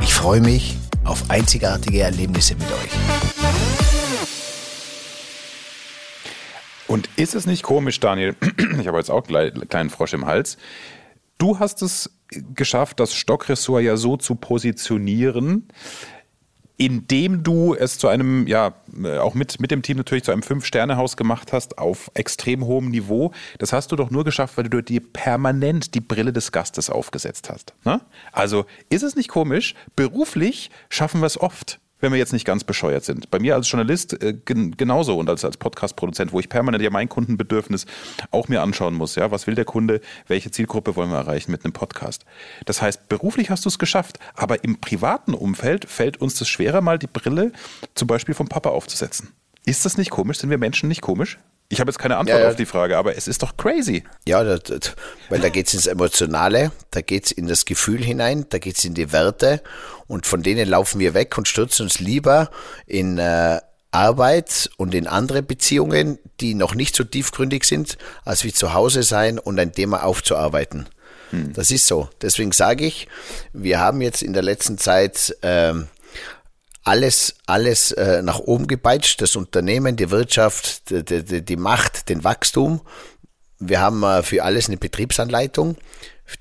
[0.00, 3.43] Ich freue mich auf einzigartige Erlebnisse mit euch.
[6.94, 8.36] Und ist es nicht komisch, Daniel?
[8.78, 10.58] Ich habe jetzt auch einen kleinen Frosch im Hals.
[11.38, 12.08] Du hast es
[12.54, 15.66] geschafft, das Stockressort ja so zu positionieren,
[16.76, 20.44] indem du es zu einem, ja, äh, auch mit, mit dem Team natürlich zu einem
[20.44, 23.32] Fünf-Sterne-Haus gemacht hast, auf extrem hohem Niveau.
[23.58, 27.50] Das hast du doch nur geschafft, weil du dir permanent die Brille des Gastes aufgesetzt
[27.50, 27.74] hast.
[27.84, 28.02] Ne?
[28.30, 29.74] Also ist es nicht komisch?
[29.96, 33.30] Beruflich schaffen wir es oft wenn wir jetzt nicht ganz bescheuert sind.
[33.30, 36.90] Bei mir als Journalist äh, gen genauso und als, als Podcast-Produzent, wo ich permanent ja
[36.90, 37.86] mein Kundenbedürfnis
[38.30, 39.14] auch mir anschauen muss.
[39.14, 40.02] Ja, was will der Kunde?
[40.28, 42.26] Welche Zielgruppe wollen wir erreichen mit einem Podcast?
[42.66, 46.82] Das heißt, beruflich hast du es geschafft, aber im privaten Umfeld fällt uns das schwerer,
[46.82, 47.52] mal die Brille
[47.94, 49.30] zum Beispiel vom Papa aufzusetzen.
[49.64, 50.38] Ist das nicht komisch?
[50.38, 51.38] Sind wir Menschen nicht komisch?
[51.70, 52.50] Ich habe jetzt keine Antwort ja, ja.
[52.50, 54.04] auf die Frage, aber es ist doch crazy.
[54.26, 54.94] Ja, das, das,
[55.28, 58.76] weil da geht es ins Emotionale, da geht es in das Gefühl hinein, da geht
[58.76, 59.62] es in die Werte
[60.06, 62.50] und von denen laufen wir weg und stürzen uns lieber
[62.86, 68.52] in äh, Arbeit und in andere Beziehungen, die noch nicht so tiefgründig sind, als wie
[68.52, 70.88] zu Hause sein und ein Thema aufzuarbeiten.
[71.30, 71.52] Hm.
[71.54, 72.08] Das ist so.
[72.20, 73.08] Deswegen sage ich,
[73.52, 75.88] wir haben jetzt in der letzten Zeit ähm,
[76.84, 82.22] alles, alles äh, nach oben gepeitscht, das Unternehmen, die Wirtschaft, die, die, die Macht, den
[82.24, 82.82] Wachstum.
[83.58, 85.76] Wir haben äh, für alles eine Betriebsanleitung.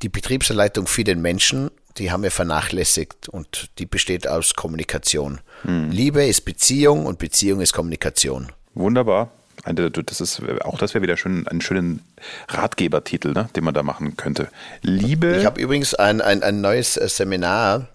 [0.01, 5.39] Die Betriebsanleitung für den Menschen, die haben wir vernachlässigt und die besteht aus Kommunikation.
[5.63, 5.91] Hm.
[5.91, 8.51] Liebe ist Beziehung und Beziehung ist Kommunikation.
[8.73, 9.31] Wunderbar.
[9.65, 12.01] Das ist, auch das wäre wieder schön, ein schönen
[12.49, 14.49] Ratgebertitel, ne, den man da machen könnte.
[14.81, 15.37] Liebe.
[15.37, 17.87] Ich habe übrigens ein, ein, ein neues äh, Seminar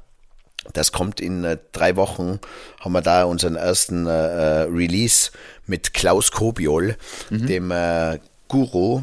[0.72, 2.38] das kommt in äh, drei Wochen,
[2.80, 5.30] haben wir da unseren ersten äh, äh Release
[5.66, 6.96] mit Klaus Kobiol,
[7.30, 7.46] mhm.
[7.46, 9.02] dem äh, Guru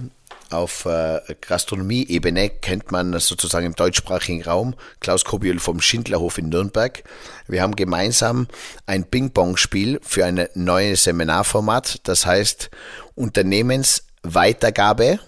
[0.50, 4.76] auf äh, Gastronomie-Ebene, kennt man sozusagen im deutschsprachigen Raum.
[5.00, 7.04] Klaus Kobiol vom Schindlerhof in Nürnberg.
[7.48, 8.48] Wir haben gemeinsam
[8.86, 12.70] ein Ping-Pong-Spiel für ein neues Seminarformat, das heißt
[13.16, 15.20] Unternehmensweitergabe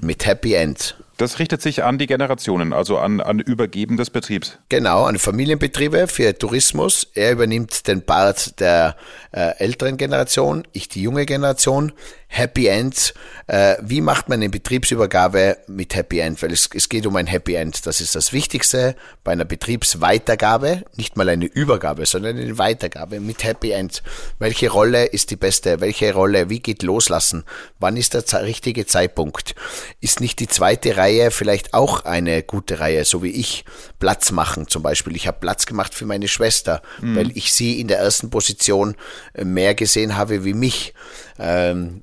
[0.00, 0.96] mit Happy End.
[1.16, 4.58] Das richtet sich an die Generationen, also an, an Übergeben des Betriebs.
[4.68, 7.06] Genau, an Familienbetriebe für Tourismus.
[7.14, 8.96] Er übernimmt den Part der
[9.32, 11.92] äh, älteren Generation, ich die junge Generation.
[12.28, 13.14] Happy End.
[13.46, 16.42] Äh, wie macht man eine Betriebsübergabe mit Happy End?
[16.42, 17.86] Weil es, es geht um ein Happy End.
[17.86, 20.84] Das ist das Wichtigste bei einer Betriebsweitergabe.
[20.96, 24.02] Nicht mal eine Übergabe, sondern eine Weitergabe mit Happy End.
[24.38, 25.80] Welche Rolle ist die beste?
[25.80, 26.50] Welche Rolle?
[26.50, 27.44] Wie geht loslassen?
[27.78, 29.54] Wann ist der richtige Zeitpunkt?
[30.00, 33.64] Ist nicht die zweite Reihe vielleicht auch eine gute Reihe, so wie ich?
[33.98, 35.16] Platz machen zum Beispiel.
[35.16, 37.16] Ich habe Platz gemacht für meine Schwester, mhm.
[37.16, 38.96] weil ich sie in der ersten Position
[39.32, 40.92] äh, mehr gesehen habe wie mich.
[41.38, 42.02] Ähm,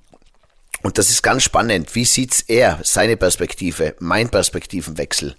[0.83, 1.95] und das ist ganz spannend.
[1.95, 5.35] Wie sieht's er, seine Perspektive, mein Perspektivenwechsel?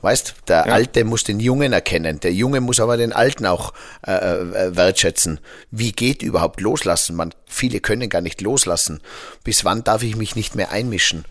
[0.00, 0.72] Weißt, der ja.
[0.72, 3.72] Alte muss den Jungen erkennen, der Junge muss aber den Alten auch
[4.06, 5.40] äh, äh, wertschätzen.
[5.70, 7.16] Wie geht überhaupt loslassen?
[7.16, 9.00] Man, viele können gar nicht loslassen.
[9.42, 11.24] Bis wann darf ich mich nicht mehr einmischen?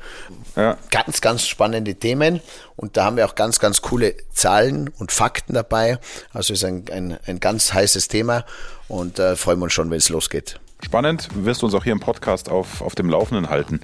[0.56, 0.78] Ja.
[0.92, 2.42] Ganz, ganz spannende Themen
[2.76, 6.00] und da haben wir auch ganz, ganz coole Zahlen und Fakten dabei.
[6.34, 8.46] Also ist ein, ein, ein ganz heißes Thema
[8.88, 10.60] und äh, freuen wir uns schon, wenn es losgeht.
[10.84, 13.82] Spannend, wirst du uns auch hier im Podcast auf, auf dem Laufenden halten.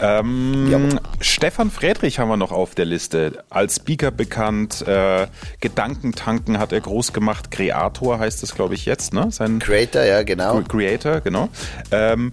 [0.00, 0.98] Ähm.
[1.20, 3.44] Stefan Friedrich haben wir noch auf der Liste.
[3.50, 5.26] Als Speaker bekannt, äh,
[5.60, 7.50] Gedankentanken hat er groß gemacht.
[7.50, 9.30] Creator heißt es, glaube ich, jetzt, ne?
[9.30, 10.62] Sein Creator, ja, genau.
[10.62, 11.50] Creator, genau.
[11.90, 12.30] Ähm,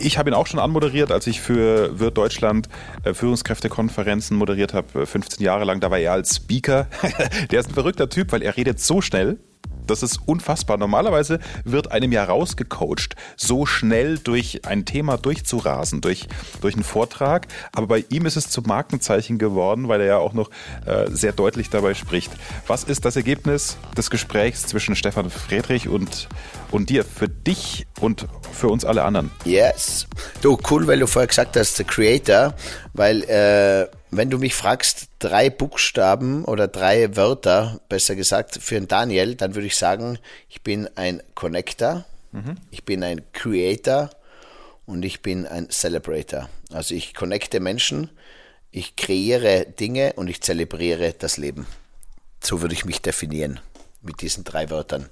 [0.00, 2.68] ich habe ihn auch schon anmoderiert, als ich für Wirt Deutschland
[3.04, 5.80] äh, Führungskräftekonferenzen moderiert habe, 15 Jahre lang.
[5.80, 6.86] Da war er als Speaker.
[7.50, 9.38] der ist ein verrückter Typ, weil er redet so schnell
[9.92, 10.78] das ist unfassbar.
[10.78, 16.26] Normalerweise wird einem ja rausgecoacht, so schnell durch ein Thema durchzurasen, durch,
[16.60, 17.46] durch einen Vortrag.
[17.74, 20.50] Aber bei ihm ist es zum Markenzeichen geworden, weil er ja auch noch
[20.86, 22.32] äh, sehr deutlich dabei spricht.
[22.66, 26.28] Was ist das Ergebnis des Gesprächs zwischen Stefan Friedrich und,
[26.70, 29.30] und dir für dich und für uns alle anderen?
[29.44, 30.06] Yes.
[30.40, 32.54] Du, cool, weil du vorher gesagt hast, The Creator,
[32.94, 38.86] weil äh, wenn du mich fragst, drei Buchstaben oder drei Wörter, besser gesagt, für einen
[38.86, 40.18] Daniel, dann würde ich sagen,
[40.50, 42.56] ich bin ein Connector, mhm.
[42.70, 44.10] ich bin ein Creator
[44.84, 46.50] und ich bin ein Celebrator.
[46.70, 48.10] Also ich connecte Menschen,
[48.70, 51.66] ich kreiere Dinge und ich zelebriere das Leben.
[52.42, 53.60] So würde ich mich definieren
[54.02, 55.08] mit diesen drei Wörtern.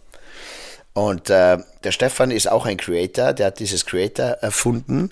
[0.92, 5.10] Und äh, der Stefan ist auch ein Creator, der hat dieses Creator erfunden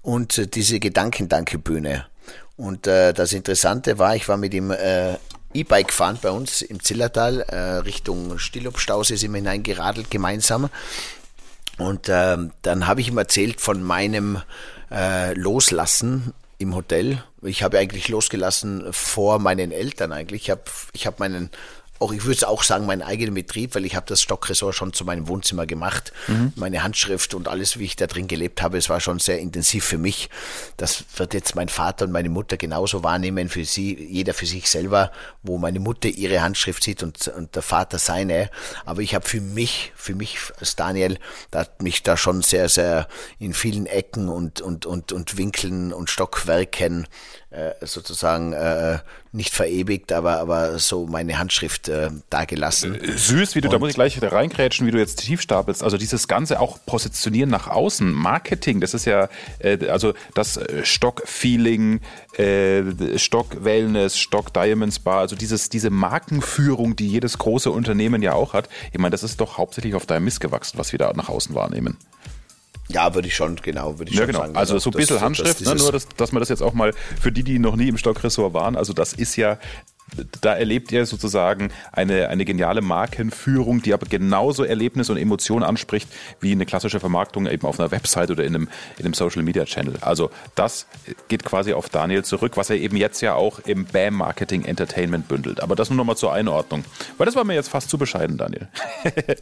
[0.00, 2.06] und äh, diese Gedankendanke-Bühne.
[2.58, 5.14] Und äh, das Interessante war, ich war mit ihm äh,
[5.54, 10.68] E-Bike gefahren bei uns im Zillertal, äh, Richtung Stillobstausee sind wir hineingeradelt gemeinsam.
[11.78, 14.42] Und äh, dann habe ich ihm erzählt von meinem
[14.90, 17.22] äh, Loslassen im Hotel.
[17.42, 20.42] Ich habe eigentlich losgelassen vor meinen Eltern eigentlich.
[20.42, 21.50] Ich habe ich hab meinen
[21.98, 25.04] auch, ich würde auch sagen, meinen eigenen Betrieb, weil ich habe das Stockressort schon zu
[25.04, 26.12] meinem Wohnzimmer gemacht.
[26.26, 26.52] Mhm.
[26.56, 29.84] Meine Handschrift und alles, wie ich da drin gelebt habe, es war schon sehr intensiv
[29.84, 30.30] für mich.
[30.76, 34.70] Das wird jetzt mein Vater und meine Mutter genauso wahrnehmen, für sie, jeder für sich
[34.70, 35.10] selber,
[35.42, 38.50] wo meine Mutter ihre Handschrift sieht und, und der Vater seine.
[38.84, 41.18] Aber ich habe für mich, für mich als Daniel,
[41.50, 43.08] da hat mich da schon sehr, sehr
[43.38, 47.06] in vielen Ecken und, und, und, und Winkeln und Stockwerken
[47.80, 48.98] sozusagen äh,
[49.32, 52.94] nicht verewigt, aber, aber so meine Handschrift äh, dagelassen.
[52.94, 55.40] Äh, süß, wie du, und, da muss ich gleich wieder reinkrätschen, wie du jetzt tief
[55.40, 55.82] stapelst.
[55.82, 60.84] Also dieses ganze auch Positionieren nach außen, Marketing, das ist ja, äh, also das äh,
[60.84, 62.00] Stock-Feeling,
[62.36, 68.68] äh, Stock-Wellness, Stock-Diamonds-Bar, also dieses, diese Markenführung, die jedes große Unternehmen ja auch hat.
[68.92, 71.54] Ich meine, das ist doch hauptsächlich auf deinem Mist gewachsen, was wir da nach außen
[71.54, 71.98] wahrnehmen.
[72.90, 74.40] Ja, würde ich schon, genau, würde ich ja, schon genau.
[74.40, 74.56] sagen.
[74.56, 76.94] Also so ein bisschen Handschrift, das, ne, nur dass, dass man das jetzt auch mal
[77.20, 79.58] für die, die noch nie im Stockressort waren, also das ist ja
[80.40, 86.08] da erlebt ihr sozusagen eine, eine geniale Markenführung, die aber genauso Erlebnis und Emotionen anspricht
[86.40, 88.68] wie eine klassische Vermarktung eben auf einer Website oder in einem,
[88.98, 89.94] in einem Social Media Channel.
[90.00, 90.86] Also das
[91.28, 95.28] geht quasi auf Daniel zurück, was er eben jetzt ja auch im BAM Marketing Entertainment
[95.28, 95.60] bündelt.
[95.60, 96.84] Aber das nur nochmal zur Einordnung.
[97.16, 98.68] Weil das war mir jetzt fast zu bescheiden, Daniel.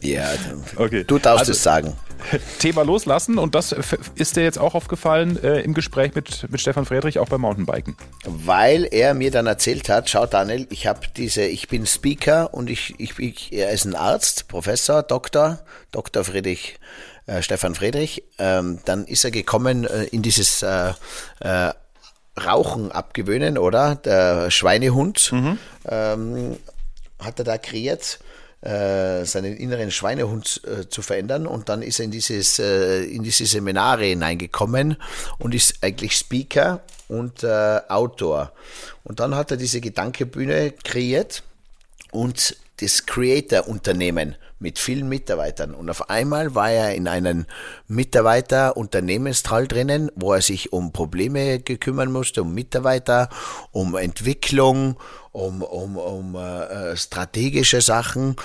[0.01, 0.25] ja,
[0.75, 1.03] okay.
[1.05, 1.93] du darfst also, es sagen.
[2.59, 3.75] Thema loslassen und das
[4.15, 7.95] ist dir jetzt auch aufgefallen äh, im Gespräch mit, mit Stefan Friedrich auch beim Mountainbiken.
[8.25, 12.53] Weil er mir dann erzählt hat, schau Daniel, weil ich habe diese, ich bin Speaker
[12.53, 15.59] und ich, ich, ich, er ist ein Arzt, Professor, Doktor,
[15.91, 16.23] Dr.
[16.23, 16.79] Friedrich,
[17.27, 18.23] äh, Stefan Friedrich.
[18.39, 20.93] Ähm, dann ist er gekommen äh, in dieses äh,
[21.41, 21.73] äh,
[22.43, 23.95] Rauchen abgewöhnen, oder?
[23.95, 25.59] Der Schweinehund mhm.
[25.87, 26.57] ähm,
[27.19, 28.19] hat er da kreiert
[28.61, 31.47] äh, seinen inneren Schweinehund äh, zu verändern.
[31.47, 34.97] Und dann ist er in dieses äh, in diese Seminare hineingekommen
[35.37, 38.51] und ist eigentlich Speaker und äh, Autor.
[39.03, 41.43] Und dann hat er diese Gedankebühne kreiert
[42.11, 45.73] und das Creator-Unternehmen mit vielen Mitarbeitern.
[45.73, 47.45] Und auf einmal war er in einem
[47.87, 53.29] Mitarbeiter-Unternehmenstrall drinnen, wo er sich um Probleme gekümmern musste, um Mitarbeiter,
[53.71, 54.97] um Entwicklung,
[55.31, 58.35] um, um, um äh, äh strategische Sachen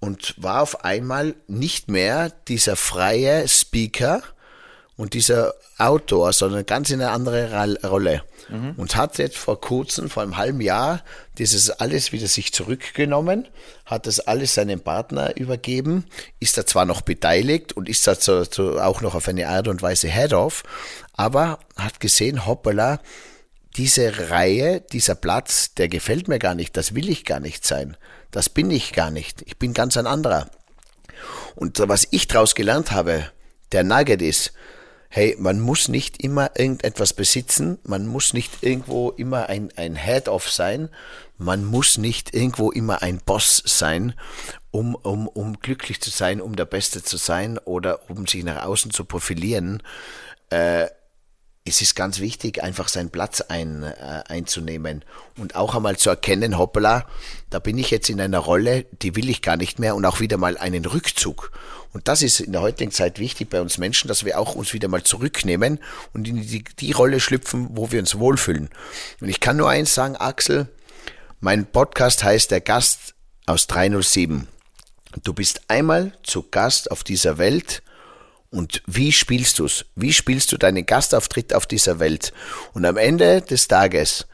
[0.00, 4.22] und war auf einmal nicht mehr dieser freie Speaker
[5.02, 7.50] und dieser Autor, sondern ganz in eine andere
[7.82, 8.74] Rolle mhm.
[8.76, 11.02] und hat jetzt vor kurzem, vor einem halben Jahr,
[11.38, 13.48] dieses alles wieder sich zurückgenommen,
[13.84, 16.04] hat das alles seinem Partner übergeben,
[16.38, 19.66] ist da zwar noch beteiligt und ist da zu, zu, auch noch auf eine Art
[19.66, 20.62] und Weise Head-Off,
[21.14, 23.00] aber hat gesehen, hoppala,
[23.76, 27.96] diese Reihe, dieser Platz, der gefällt mir gar nicht, das will ich gar nicht sein,
[28.30, 30.48] das bin ich gar nicht, ich bin ganz ein anderer.
[31.56, 33.32] Und was ich daraus gelernt habe,
[33.72, 34.52] der Nugget ist,
[35.14, 40.50] hey, man muss nicht immer irgendetwas besitzen, man muss nicht irgendwo immer ein, ein Head-Off
[40.50, 40.88] sein,
[41.36, 44.14] man muss nicht irgendwo immer ein Boss sein,
[44.70, 48.64] um, um, um glücklich zu sein, um der Beste zu sein oder um sich nach
[48.64, 49.82] außen zu profilieren.
[50.48, 50.86] Äh,
[51.64, 55.04] es ist ganz wichtig, einfach seinen Platz ein, äh, einzunehmen
[55.38, 57.06] und auch einmal zu erkennen, hoppala,
[57.50, 60.18] da bin ich jetzt in einer Rolle, die will ich gar nicht mehr und auch
[60.18, 61.52] wieder mal einen Rückzug.
[61.92, 64.72] Und das ist in der heutigen Zeit wichtig bei uns Menschen, dass wir auch uns
[64.72, 65.78] wieder mal zurücknehmen
[66.12, 68.68] und in die, die Rolle schlüpfen, wo wir uns wohlfühlen.
[69.20, 70.68] Und ich kann nur eins sagen, Axel,
[71.40, 73.14] mein Podcast heißt Der Gast
[73.46, 74.48] aus 307.
[75.22, 77.82] Du bist einmal zu Gast auf dieser Welt
[78.52, 79.86] und wie spielst du's?
[79.96, 82.34] Wie spielst du deinen Gastauftritt auf dieser Welt?
[82.74, 84.26] Und am Ende des Tages,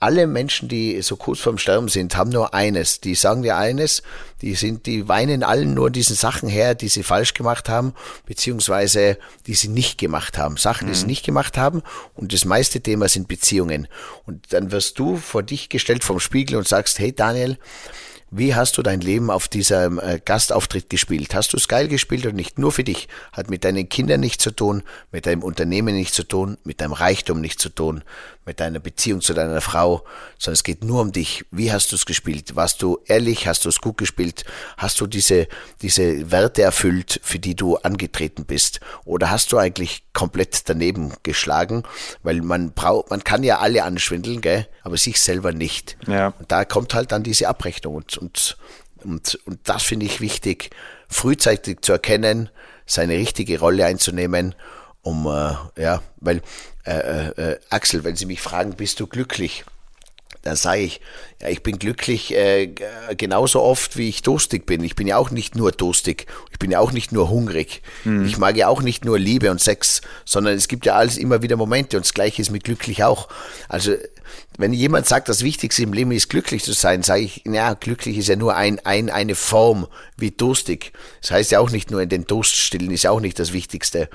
[0.00, 3.00] alle Menschen, die so kurz vorm Sterben sind, haben nur eines.
[3.00, 4.02] Die sagen dir eines,
[4.42, 7.94] die sind, die weinen allen nur diesen Sachen her, die sie falsch gemacht haben,
[8.26, 10.58] beziehungsweise die sie nicht gemacht haben.
[10.58, 11.10] Sachen, die sie mhm.
[11.10, 11.82] nicht gemacht haben.
[12.14, 13.88] Und das meiste Thema sind Beziehungen.
[14.26, 17.58] Und dann wirst du vor dich gestellt vom Spiegel und sagst, hey Daniel,
[18.30, 21.34] wie hast du dein Leben auf diesem äh, Gastauftritt gespielt?
[21.34, 23.08] Hast du es geil gespielt und nicht nur für dich?
[23.32, 26.92] Hat mit deinen Kindern nichts zu tun, mit deinem Unternehmen nichts zu tun, mit deinem
[26.92, 28.04] Reichtum nichts zu tun,
[28.50, 30.02] mit deiner Beziehung zu deiner Frau,
[30.36, 31.44] sondern es geht nur um dich.
[31.52, 32.56] Wie hast du es gespielt?
[32.56, 33.46] Warst du ehrlich?
[33.46, 34.44] Hast du es gut gespielt?
[34.76, 35.46] Hast du diese,
[35.82, 38.80] diese Werte erfüllt, für die du angetreten bist?
[39.04, 41.84] Oder hast du eigentlich komplett daneben geschlagen?
[42.24, 44.66] Weil man braucht, man kann ja alle anschwindeln, gell?
[44.82, 45.96] aber sich selber nicht.
[46.08, 46.34] Ja.
[46.36, 48.56] Und da kommt halt dann diese Abrechnung und, und,
[49.04, 50.70] und, und das finde ich wichtig,
[51.06, 52.50] frühzeitig zu erkennen,
[52.84, 54.56] seine richtige Rolle einzunehmen
[55.02, 56.42] um, äh, ja, weil,
[56.84, 59.64] äh, äh, äh, Axel, wenn Sie mich fragen, bist du glücklich?
[60.42, 61.00] dann sage ich,
[61.42, 62.72] ja, ich bin glücklich äh,
[63.16, 64.82] genauso oft, wie ich durstig bin.
[64.82, 67.82] Ich bin ja auch nicht nur durstig, ich bin ja auch nicht nur hungrig.
[68.04, 68.24] Mhm.
[68.24, 71.42] Ich mag ja auch nicht nur Liebe und Sex, sondern es gibt ja alles immer
[71.42, 73.28] wieder Momente und das Gleiche ist mit glücklich auch.
[73.68, 73.94] Also
[74.56, 78.16] wenn jemand sagt, das Wichtigste im Leben ist glücklich zu sein, sage ich, ja, glücklich
[78.16, 80.92] ist ja nur ein, ein, eine Form wie durstig.
[81.20, 83.52] Das heißt ja auch nicht nur in den Durst stillen, ist ja auch nicht das
[83.52, 84.08] Wichtigste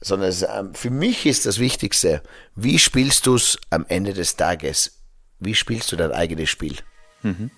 [0.00, 2.22] sondern es, für mich ist das Wichtigste,
[2.54, 5.02] wie spielst du es am Ende des Tages?
[5.40, 6.76] Wie spielst du dein eigenes Spiel?
[7.22, 7.50] Mhm.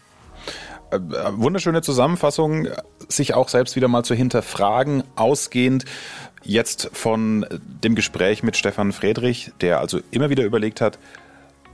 [0.90, 1.00] Äh, äh,
[1.32, 2.68] wunderschöne Zusammenfassung,
[3.08, 5.84] sich auch selbst wieder mal zu hinterfragen, ausgehend
[6.42, 7.46] jetzt von
[7.82, 10.98] dem Gespräch mit Stefan Friedrich, der also immer wieder überlegt hat,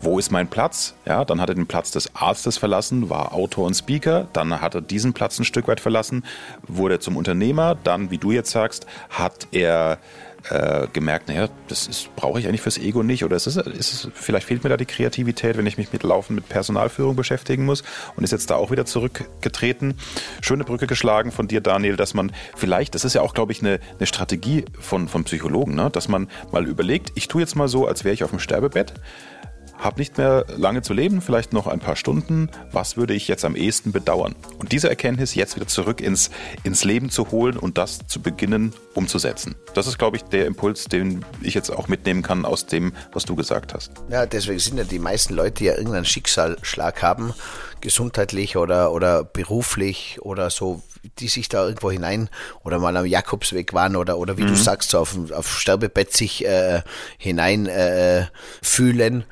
[0.01, 0.95] wo ist mein Platz?
[1.07, 4.75] Ja, dann hat er den Platz des Arztes verlassen, war Autor und Speaker, dann hat
[4.75, 6.25] er diesen Platz ein Stück weit verlassen,
[6.67, 9.99] wurde zum Unternehmer, dann, wie du jetzt sagst, hat er
[10.51, 14.09] äh, gemerkt, naja, das brauche ich eigentlich fürs Ego nicht oder ist es, ist es,
[14.15, 17.83] vielleicht fehlt mir da die Kreativität, wenn ich mich mit Laufen, mit Personalführung beschäftigen muss
[18.17, 19.95] und ist jetzt da auch wieder zurückgetreten.
[20.41, 23.61] Schöne Brücke geschlagen von dir, Daniel, dass man vielleicht, das ist ja auch, glaube ich,
[23.61, 25.91] eine, eine Strategie von, von Psychologen, ne?
[25.91, 28.95] dass man mal überlegt, ich tue jetzt mal so, als wäre ich auf dem Sterbebett
[29.79, 32.51] habe nicht mehr lange zu leben, vielleicht noch ein paar Stunden.
[32.73, 34.35] Was würde ich jetzt am ehesten bedauern?
[34.59, 36.31] Und diese Erkenntnis jetzt wieder zurück ins,
[36.65, 39.55] ins Leben zu holen und das zu beginnen umzusetzen.
[39.75, 43.25] Das ist, glaube ich, der Impuls, den ich jetzt auch mitnehmen kann aus dem, was
[43.25, 43.93] du gesagt hast.
[44.09, 47.35] Ja, deswegen sind ja die meisten Leute, die ja irgendeinen Schicksalsschlag haben,
[47.81, 50.83] gesundheitlich oder, oder beruflich oder so,
[51.19, 52.31] die sich da irgendwo hinein
[52.65, 54.49] oder mal am Jakobsweg waren oder, oder wie mhm.
[54.49, 56.83] du sagst, so auf, auf Sterbebett sich äh,
[57.19, 58.27] hinein äh,
[58.63, 59.25] fühlen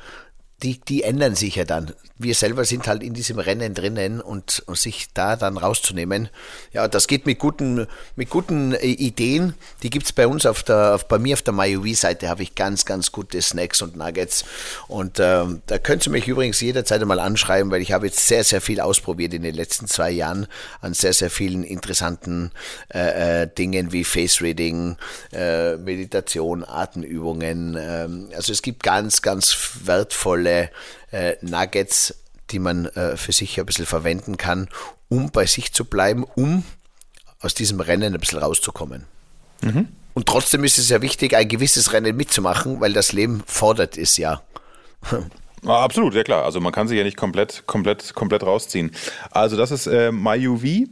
[0.64, 1.92] die, die ändern sich ja dann.
[2.16, 6.28] Wir selber sind halt in diesem Rennen drinnen und, und sich da dann rauszunehmen.
[6.72, 9.54] Ja, das geht mit guten, mit guten äh, Ideen.
[9.82, 12.84] Die gibt's bei uns auf der, auf, bei mir auf der MyUV-Seite habe ich ganz,
[12.84, 14.44] ganz gute Snacks und Nuggets.
[14.86, 18.44] Und ähm, da könnt ihr mich übrigens jederzeit einmal anschreiben, weil ich habe jetzt sehr,
[18.44, 20.46] sehr viel ausprobiert in den letzten zwei Jahren
[20.80, 22.52] an sehr, sehr vielen interessanten
[22.94, 24.96] äh, äh, Dingen wie Face Reading,
[25.32, 27.76] äh, Meditation, Atemübungen.
[27.76, 30.70] Ähm, also es gibt ganz, ganz wertvolle
[31.14, 32.14] äh, Nuggets,
[32.50, 34.68] die man äh, für sich ein bisschen verwenden kann,
[35.08, 36.64] um bei sich zu bleiben, um
[37.40, 39.04] aus diesem Rennen ein bisschen rauszukommen.
[39.62, 39.88] Mhm.
[40.14, 44.16] Und trotzdem ist es ja wichtig, ein gewisses Rennen mitzumachen, weil das Leben fordert es
[44.16, 44.42] ja.
[45.66, 46.44] Ah, absolut, ja klar.
[46.44, 48.90] Also man kann sich ja nicht komplett, komplett, komplett rausziehen.
[49.30, 50.90] Also das ist äh, MyUV.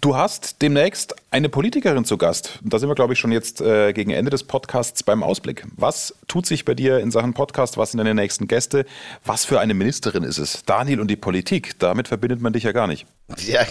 [0.00, 2.58] Du hast demnächst eine Politikerin zu Gast.
[2.62, 5.66] Da sind wir, glaube ich, schon jetzt äh, gegen Ende des Podcasts beim Ausblick.
[5.76, 7.76] Was tut sich bei dir in Sachen Podcast?
[7.76, 8.86] Was sind deine nächsten Gäste?
[9.26, 10.62] Was für eine Ministerin ist es?
[10.64, 13.06] Daniel und die Politik, damit verbindet man dich ja gar nicht.
[13.46, 13.66] Ja,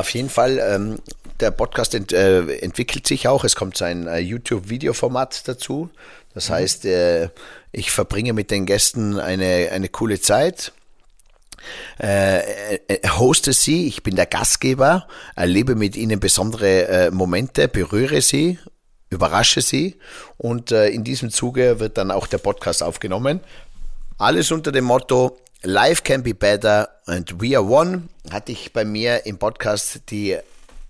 [0.00, 0.58] auf jeden Fall.
[0.58, 0.98] Ähm,
[1.38, 3.44] der Podcast ent, äh, entwickelt sich auch.
[3.44, 5.90] Es kommt ein äh, YouTube-Videoformat dazu.
[6.34, 6.54] Das mhm.
[6.54, 7.28] heißt, äh,
[7.70, 10.72] ich verbringe mit den Gästen eine, eine coole Zeit
[12.00, 18.20] äh, äh, hoste sie, ich bin der Gastgeber, erlebe mit ihnen besondere äh, Momente, berühre
[18.20, 18.58] sie,
[19.10, 19.96] überrasche sie
[20.38, 23.40] und äh, in diesem Zuge wird dann auch der Podcast aufgenommen.
[24.18, 28.84] Alles unter dem Motto Life can be better and we are one hatte ich bei
[28.84, 30.36] mir im Podcast die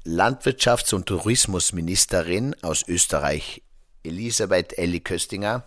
[0.06, 3.62] Landwirtschafts- und Tourismusministerin aus Österreich,
[4.02, 5.64] Elisabeth Elli Köstinger.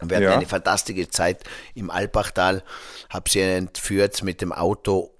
[0.00, 0.34] Wir hatten ja.
[0.34, 2.62] eine fantastische Zeit im Alpachtal,
[3.10, 5.10] habe sie entführt mit dem Auto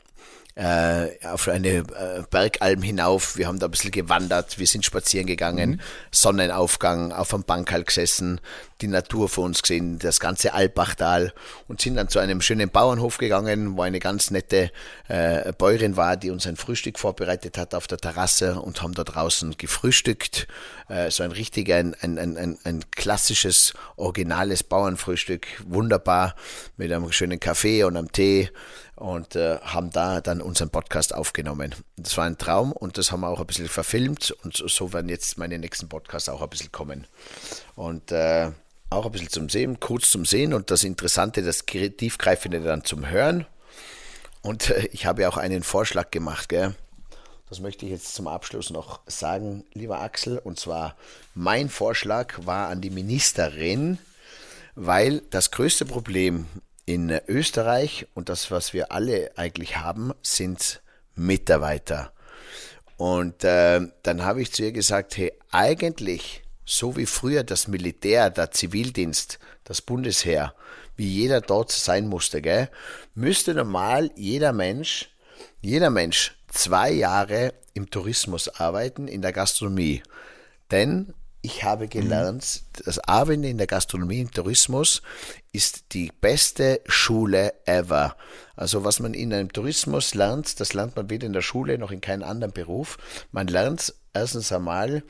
[0.58, 1.84] äh, auf eine äh,
[2.28, 3.36] Bergalm hinauf.
[3.36, 5.80] Wir haben da ein bisschen gewandert, wir sind spazieren gegangen, mhm.
[6.10, 8.40] Sonnenaufgang, auf einem Bankhall gesessen,
[8.80, 11.32] die Natur vor uns gesehen, das ganze Alpachtal
[11.68, 14.72] und sind dann zu einem schönen Bauernhof gegangen, wo eine ganz nette
[15.06, 19.04] äh, Bäuerin war, die uns ein Frühstück vorbereitet hat auf der Terrasse und haben da
[19.04, 20.48] draußen gefrühstückt.
[20.88, 26.34] Äh, so ein richtig, ein, ein, ein, ein klassisches, originales Bauernfrühstück, wunderbar,
[26.76, 28.50] mit einem schönen Kaffee und einem Tee
[28.98, 31.74] und äh, haben da dann unseren Podcast aufgenommen.
[31.96, 35.08] Das war ein Traum und das haben wir auch ein bisschen verfilmt und so, werden
[35.08, 37.06] jetzt meine nächsten Podcasts auch ein bisschen kommen.
[37.76, 38.50] Und äh,
[38.90, 43.08] auch ein bisschen zum Sehen, kurz zum Sehen und das Interessante, das Tiefgreifende dann zum
[43.08, 43.46] Hören.
[44.42, 46.74] Und äh, ich habe ja auch einen Vorschlag gemacht, gell?
[47.48, 50.38] Das möchte ich jetzt zum Abschluss noch sagen, lieber Axel.
[50.38, 50.96] Und zwar,
[51.34, 53.98] mein Vorschlag war an die Ministerin,
[54.74, 56.46] weil das größte Problem
[56.88, 60.80] in Österreich und das, was wir alle eigentlich haben, sind
[61.14, 62.14] Mitarbeiter.
[62.96, 68.30] Und äh, dann habe ich zu ihr gesagt, hey, eigentlich, so wie früher das Militär,
[68.30, 70.54] der Zivildienst, das Bundesheer,
[70.96, 72.70] wie jeder dort sein musste, gell,
[73.14, 75.10] müsste normal jeder Mensch,
[75.60, 80.02] jeder Mensch zwei Jahre im Tourismus arbeiten, in der Gastronomie.
[80.70, 82.82] Denn ich habe gelernt, mhm.
[82.84, 85.02] das Arbeiten in der Gastronomie, im Tourismus
[85.52, 88.16] ist die beste Schule ever.
[88.56, 91.92] Also was man in einem Tourismus lernt, das lernt man weder in der Schule noch
[91.92, 92.98] in keinem anderen Beruf.
[93.30, 95.02] Man lernt erstens einmal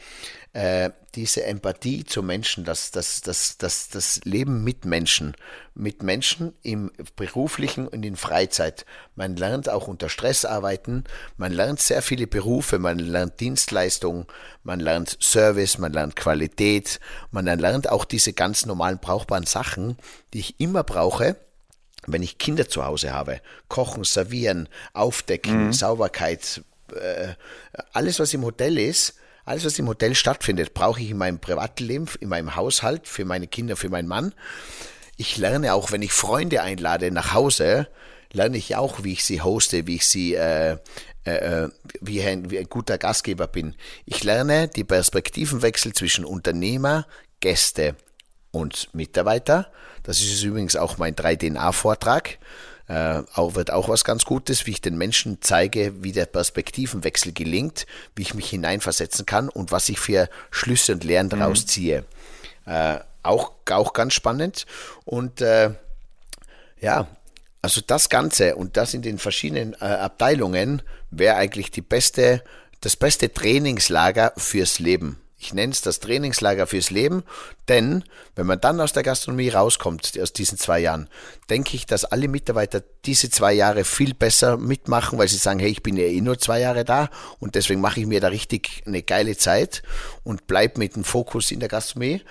[0.52, 5.34] äh, diese Empathie zu Menschen, das, das, das, das, das Leben mit Menschen,
[5.74, 8.84] mit Menschen im beruflichen und in Freizeit.
[9.14, 11.04] Man lernt auch unter Stress arbeiten,
[11.36, 14.26] man lernt sehr viele Berufe, man lernt Dienstleistungen,
[14.62, 19.96] man lernt Service, man lernt Qualität, man lernt auch diese ganz normalen brauchbaren Sachen,
[20.34, 21.36] die ich immer brauche,
[22.06, 25.72] wenn ich Kinder zu Hause habe, kochen, servieren, aufdecken, mhm.
[25.72, 26.62] Sauberkeit,
[26.94, 27.34] äh,
[27.92, 29.14] alles was im Hotel ist,
[29.44, 33.46] alles was im Hotel stattfindet, brauche ich in meinem Privatleben, in meinem Haushalt, für meine
[33.46, 34.34] Kinder, für meinen Mann.
[35.16, 37.88] Ich lerne auch, wenn ich Freunde einlade nach Hause,
[38.32, 40.76] lerne ich auch, wie ich sie hoste, wie ich sie, äh,
[41.24, 41.30] äh,
[41.64, 41.68] äh,
[42.00, 43.74] wie, ein, wie ein guter Gastgeber bin.
[44.04, 47.06] Ich lerne die Perspektivenwechsel zwischen Unternehmer,
[47.40, 47.96] Gäste
[48.50, 49.72] und Mitarbeiter.
[50.02, 52.38] Das ist übrigens auch mein 3DNA-Vortrag.
[52.88, 57.32] Äh, auch, wird auch was ganz Gutes, wie ich den Menschen zeige, wie der Perspektivenwechsel
[57.32, 57.86] gelingt,
[58.16, 61.38] wie ich mich hineinversetzen kann und was ich für Schlüsse und Lehren mhm.
[61.38, 62.04] daraus ziehe.
[62.64, 64.64] Äh, auch, auch ganz spannend.
[65.04, 65.72] Und äh,
[66.80, 67.06] ja,
[67.60, 72.42] also das Ganze und das in den verschiedenen äh, Abteilungen wäre eigentlich die beste,
[72.80, 75.20] das beste Trainingslager fürs Leben.
[75.40, 77.22] Ich nenne es das Trainingslager fürs Leben,
[77.68, 78.02] denn
[78.34, 81.08] wenn man dann aus der Gastronomie rauskommt, aus diesen zwei Jahren,
[81.48, 85.70] denke ich, dass alle Mitarbeiter diese zwei Jahre viel besser mitmachen, weil sie sagen, hey,
[85.70, 87.08] ich bin ja eh nur zwei Jahre da
[87.38, 89.84] und deswegen mache ich mir da richtig eine geile Zeit
[90.24, 92.22] und bleibe mit dem Fokus in der Gastronomie.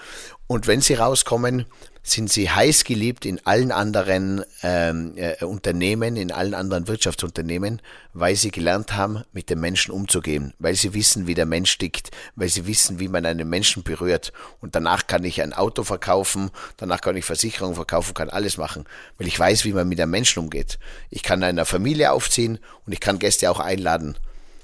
[0.47, 1.66] Und wenn sie rauskommen,
[2.10, 7.82] sind sie heiß geliebt in allen anderen ähm, äh, Unternehmen, in allen anderen Wirtschaftsunternehmen,
[8.14, 12.12] weil sie gelernt haben, mit den Menschen umzugehen, weil sie wissen, wie der Mensch tickt,
[12.36, 14.32] weil sie wissen, wie man einen Menschen berührt.
[14.62, 18.86] Und danach kann ich ein Auto verkaufen, danach kann ich Versicherungen verkaufen, kann alles machen,
[19.18, 20.80] weil ich weiß, wie man mit einem Menschen umgeht.
[21.10, 24.18] Ich kann einer Familie aufziehen und ich kann Gäste auch einladen,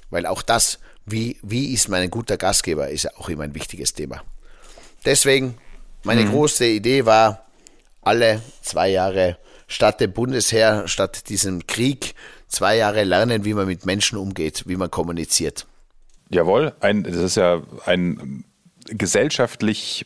[0.10, 3.94] weil auch das, wie, wie ist mein guter Gastgeber, ist ja auch immer ein wichtiges
[3.94, 4.24] Thema.
[5.06, 5.58] Deswegen
[6.04, 6.32] meine mhm.
[6.32, 7.46] große Idee war,
[8.02, 9.38] alle zwei Jahre
[9.68, 12.14] statt dem Bundesheer, statt diesem Krieg,
[12.48, 15.66] zwei Jahre lernen, wie man mit Menschen umgeht, wie man kommuniziert.
[16.30, 18.44] Jawohl, ein, das ist ja ein
[18.86, 20.06] gesellschaftlich,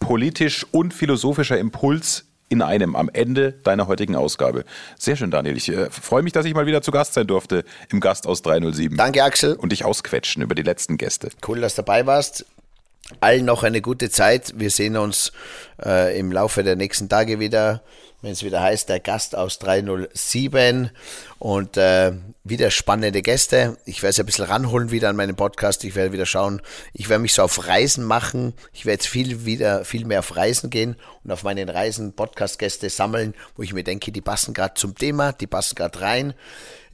[0.00, 4.64] politisch und philosophischer Impuls in einem am Ende deiner heutigen Ausgabe.
[4.98, 5.56] Sehr schön, Daniel.
[5.56, 8.42] Ich äh, freue mich, dass ich mal wieder zu Gast sein durfte im Gast aus
[8.42, 8.96] 307.
[8.96, 9.54] Danke, Axel.
[9.54, 11.30] Und dich ausquetschen über die letzten Gäste.
[11.46, 12.46] Cool, dass du dabei warst
[13.20, 14.54] allen noch eine gute Zeit.
[14.56, 15.32] Wir sehen uns
[15.84, 17.82] äh, im Laufe der nächsten Tage wieder,
[18.22, 20.90] wenn es wieder heißt, der Gast aus 307
[21.38, 22.12] und äh,
[22.44, 23.76] wieder spannende Gäste.
[23.84, 25.84] Ich werde es ein bisschen ranholen wieder an meinen Podcast.
[25.84, 26.62] Ich werde wieder schauen.
[26.92, 28.54] Ich werde mich so auf Reisen machen.
[28.72, 32.90] Ich werde jetzt viel wieder viel mehr auf Reisen gehen und auf meinen Reisen Podcast-Gäste
[32.90, 36.34] sammeln, wo ich mir denke, die passen gerade zum Thema, die passen gerade rein.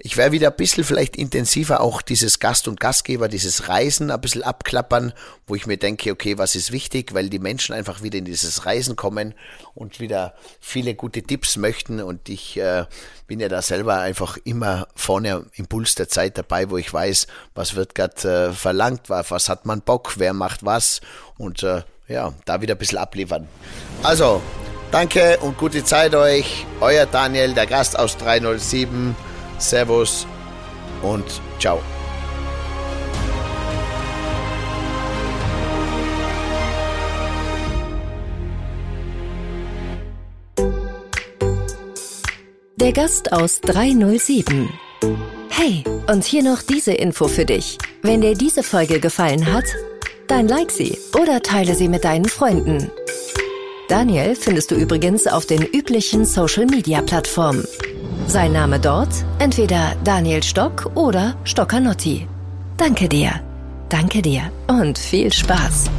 [0.05, 4.21] Ich werde wieder ein bisschen vielleicht intensiver auch dieses Gast und Gastgeber, dieses Reisen ein
[4.21, 5.13] bisschen abklappern,
[5.47, 8.67] wo ich mir denke, okay, was ist wichtig, weil die Menschen einfach wieder in dieses
[8.67, 9.33] Reisen kommen
[9.75, 12.85] und wieder viele gute Tipps möchten und ich äh,
[13.29, 17.29] bin ja da selber einfach immer vorne im Puls der Zeit dabei, wo ich weiß,
[17.55, 21.01] was wird gerade äh, verlangt, was hat man Bock, wer macht was
[21.39, 23.47] und äh, ja, da wieder ein bisschen abliefern.
[24.03, 24.43] Also,
[24.91, 26.67] danke und gute Zeit euch.
[26.81, 29.15] Euer Daniel, der Gast aus 307.
[29.63, 30.27] Servus
[31.03, 31.25] und
[31.59, 31.81] ciao.
[42.77, 44.69] Der Gast aus 307.
[45.51, 47.79] Hey, und hier noch diese Info für dich.
[48.03, 49.67] Wenn dir diese Folge gefallen hat,
[50.27, 52.91] dann like sie oder teile sie mit deinen Freunden.
[53.89, 57.65] Daniel findest du übrigens auf den üblichen Social-Media-Plattformen.
[58.27, 59.09] Sein Name dort?
[59.39, 62.27] Entweder Daniel Stock oder Stockanotti.
[62.77, 63.33] Danke dir.
[63.89, 65.91] Danke dir und viel Spaß.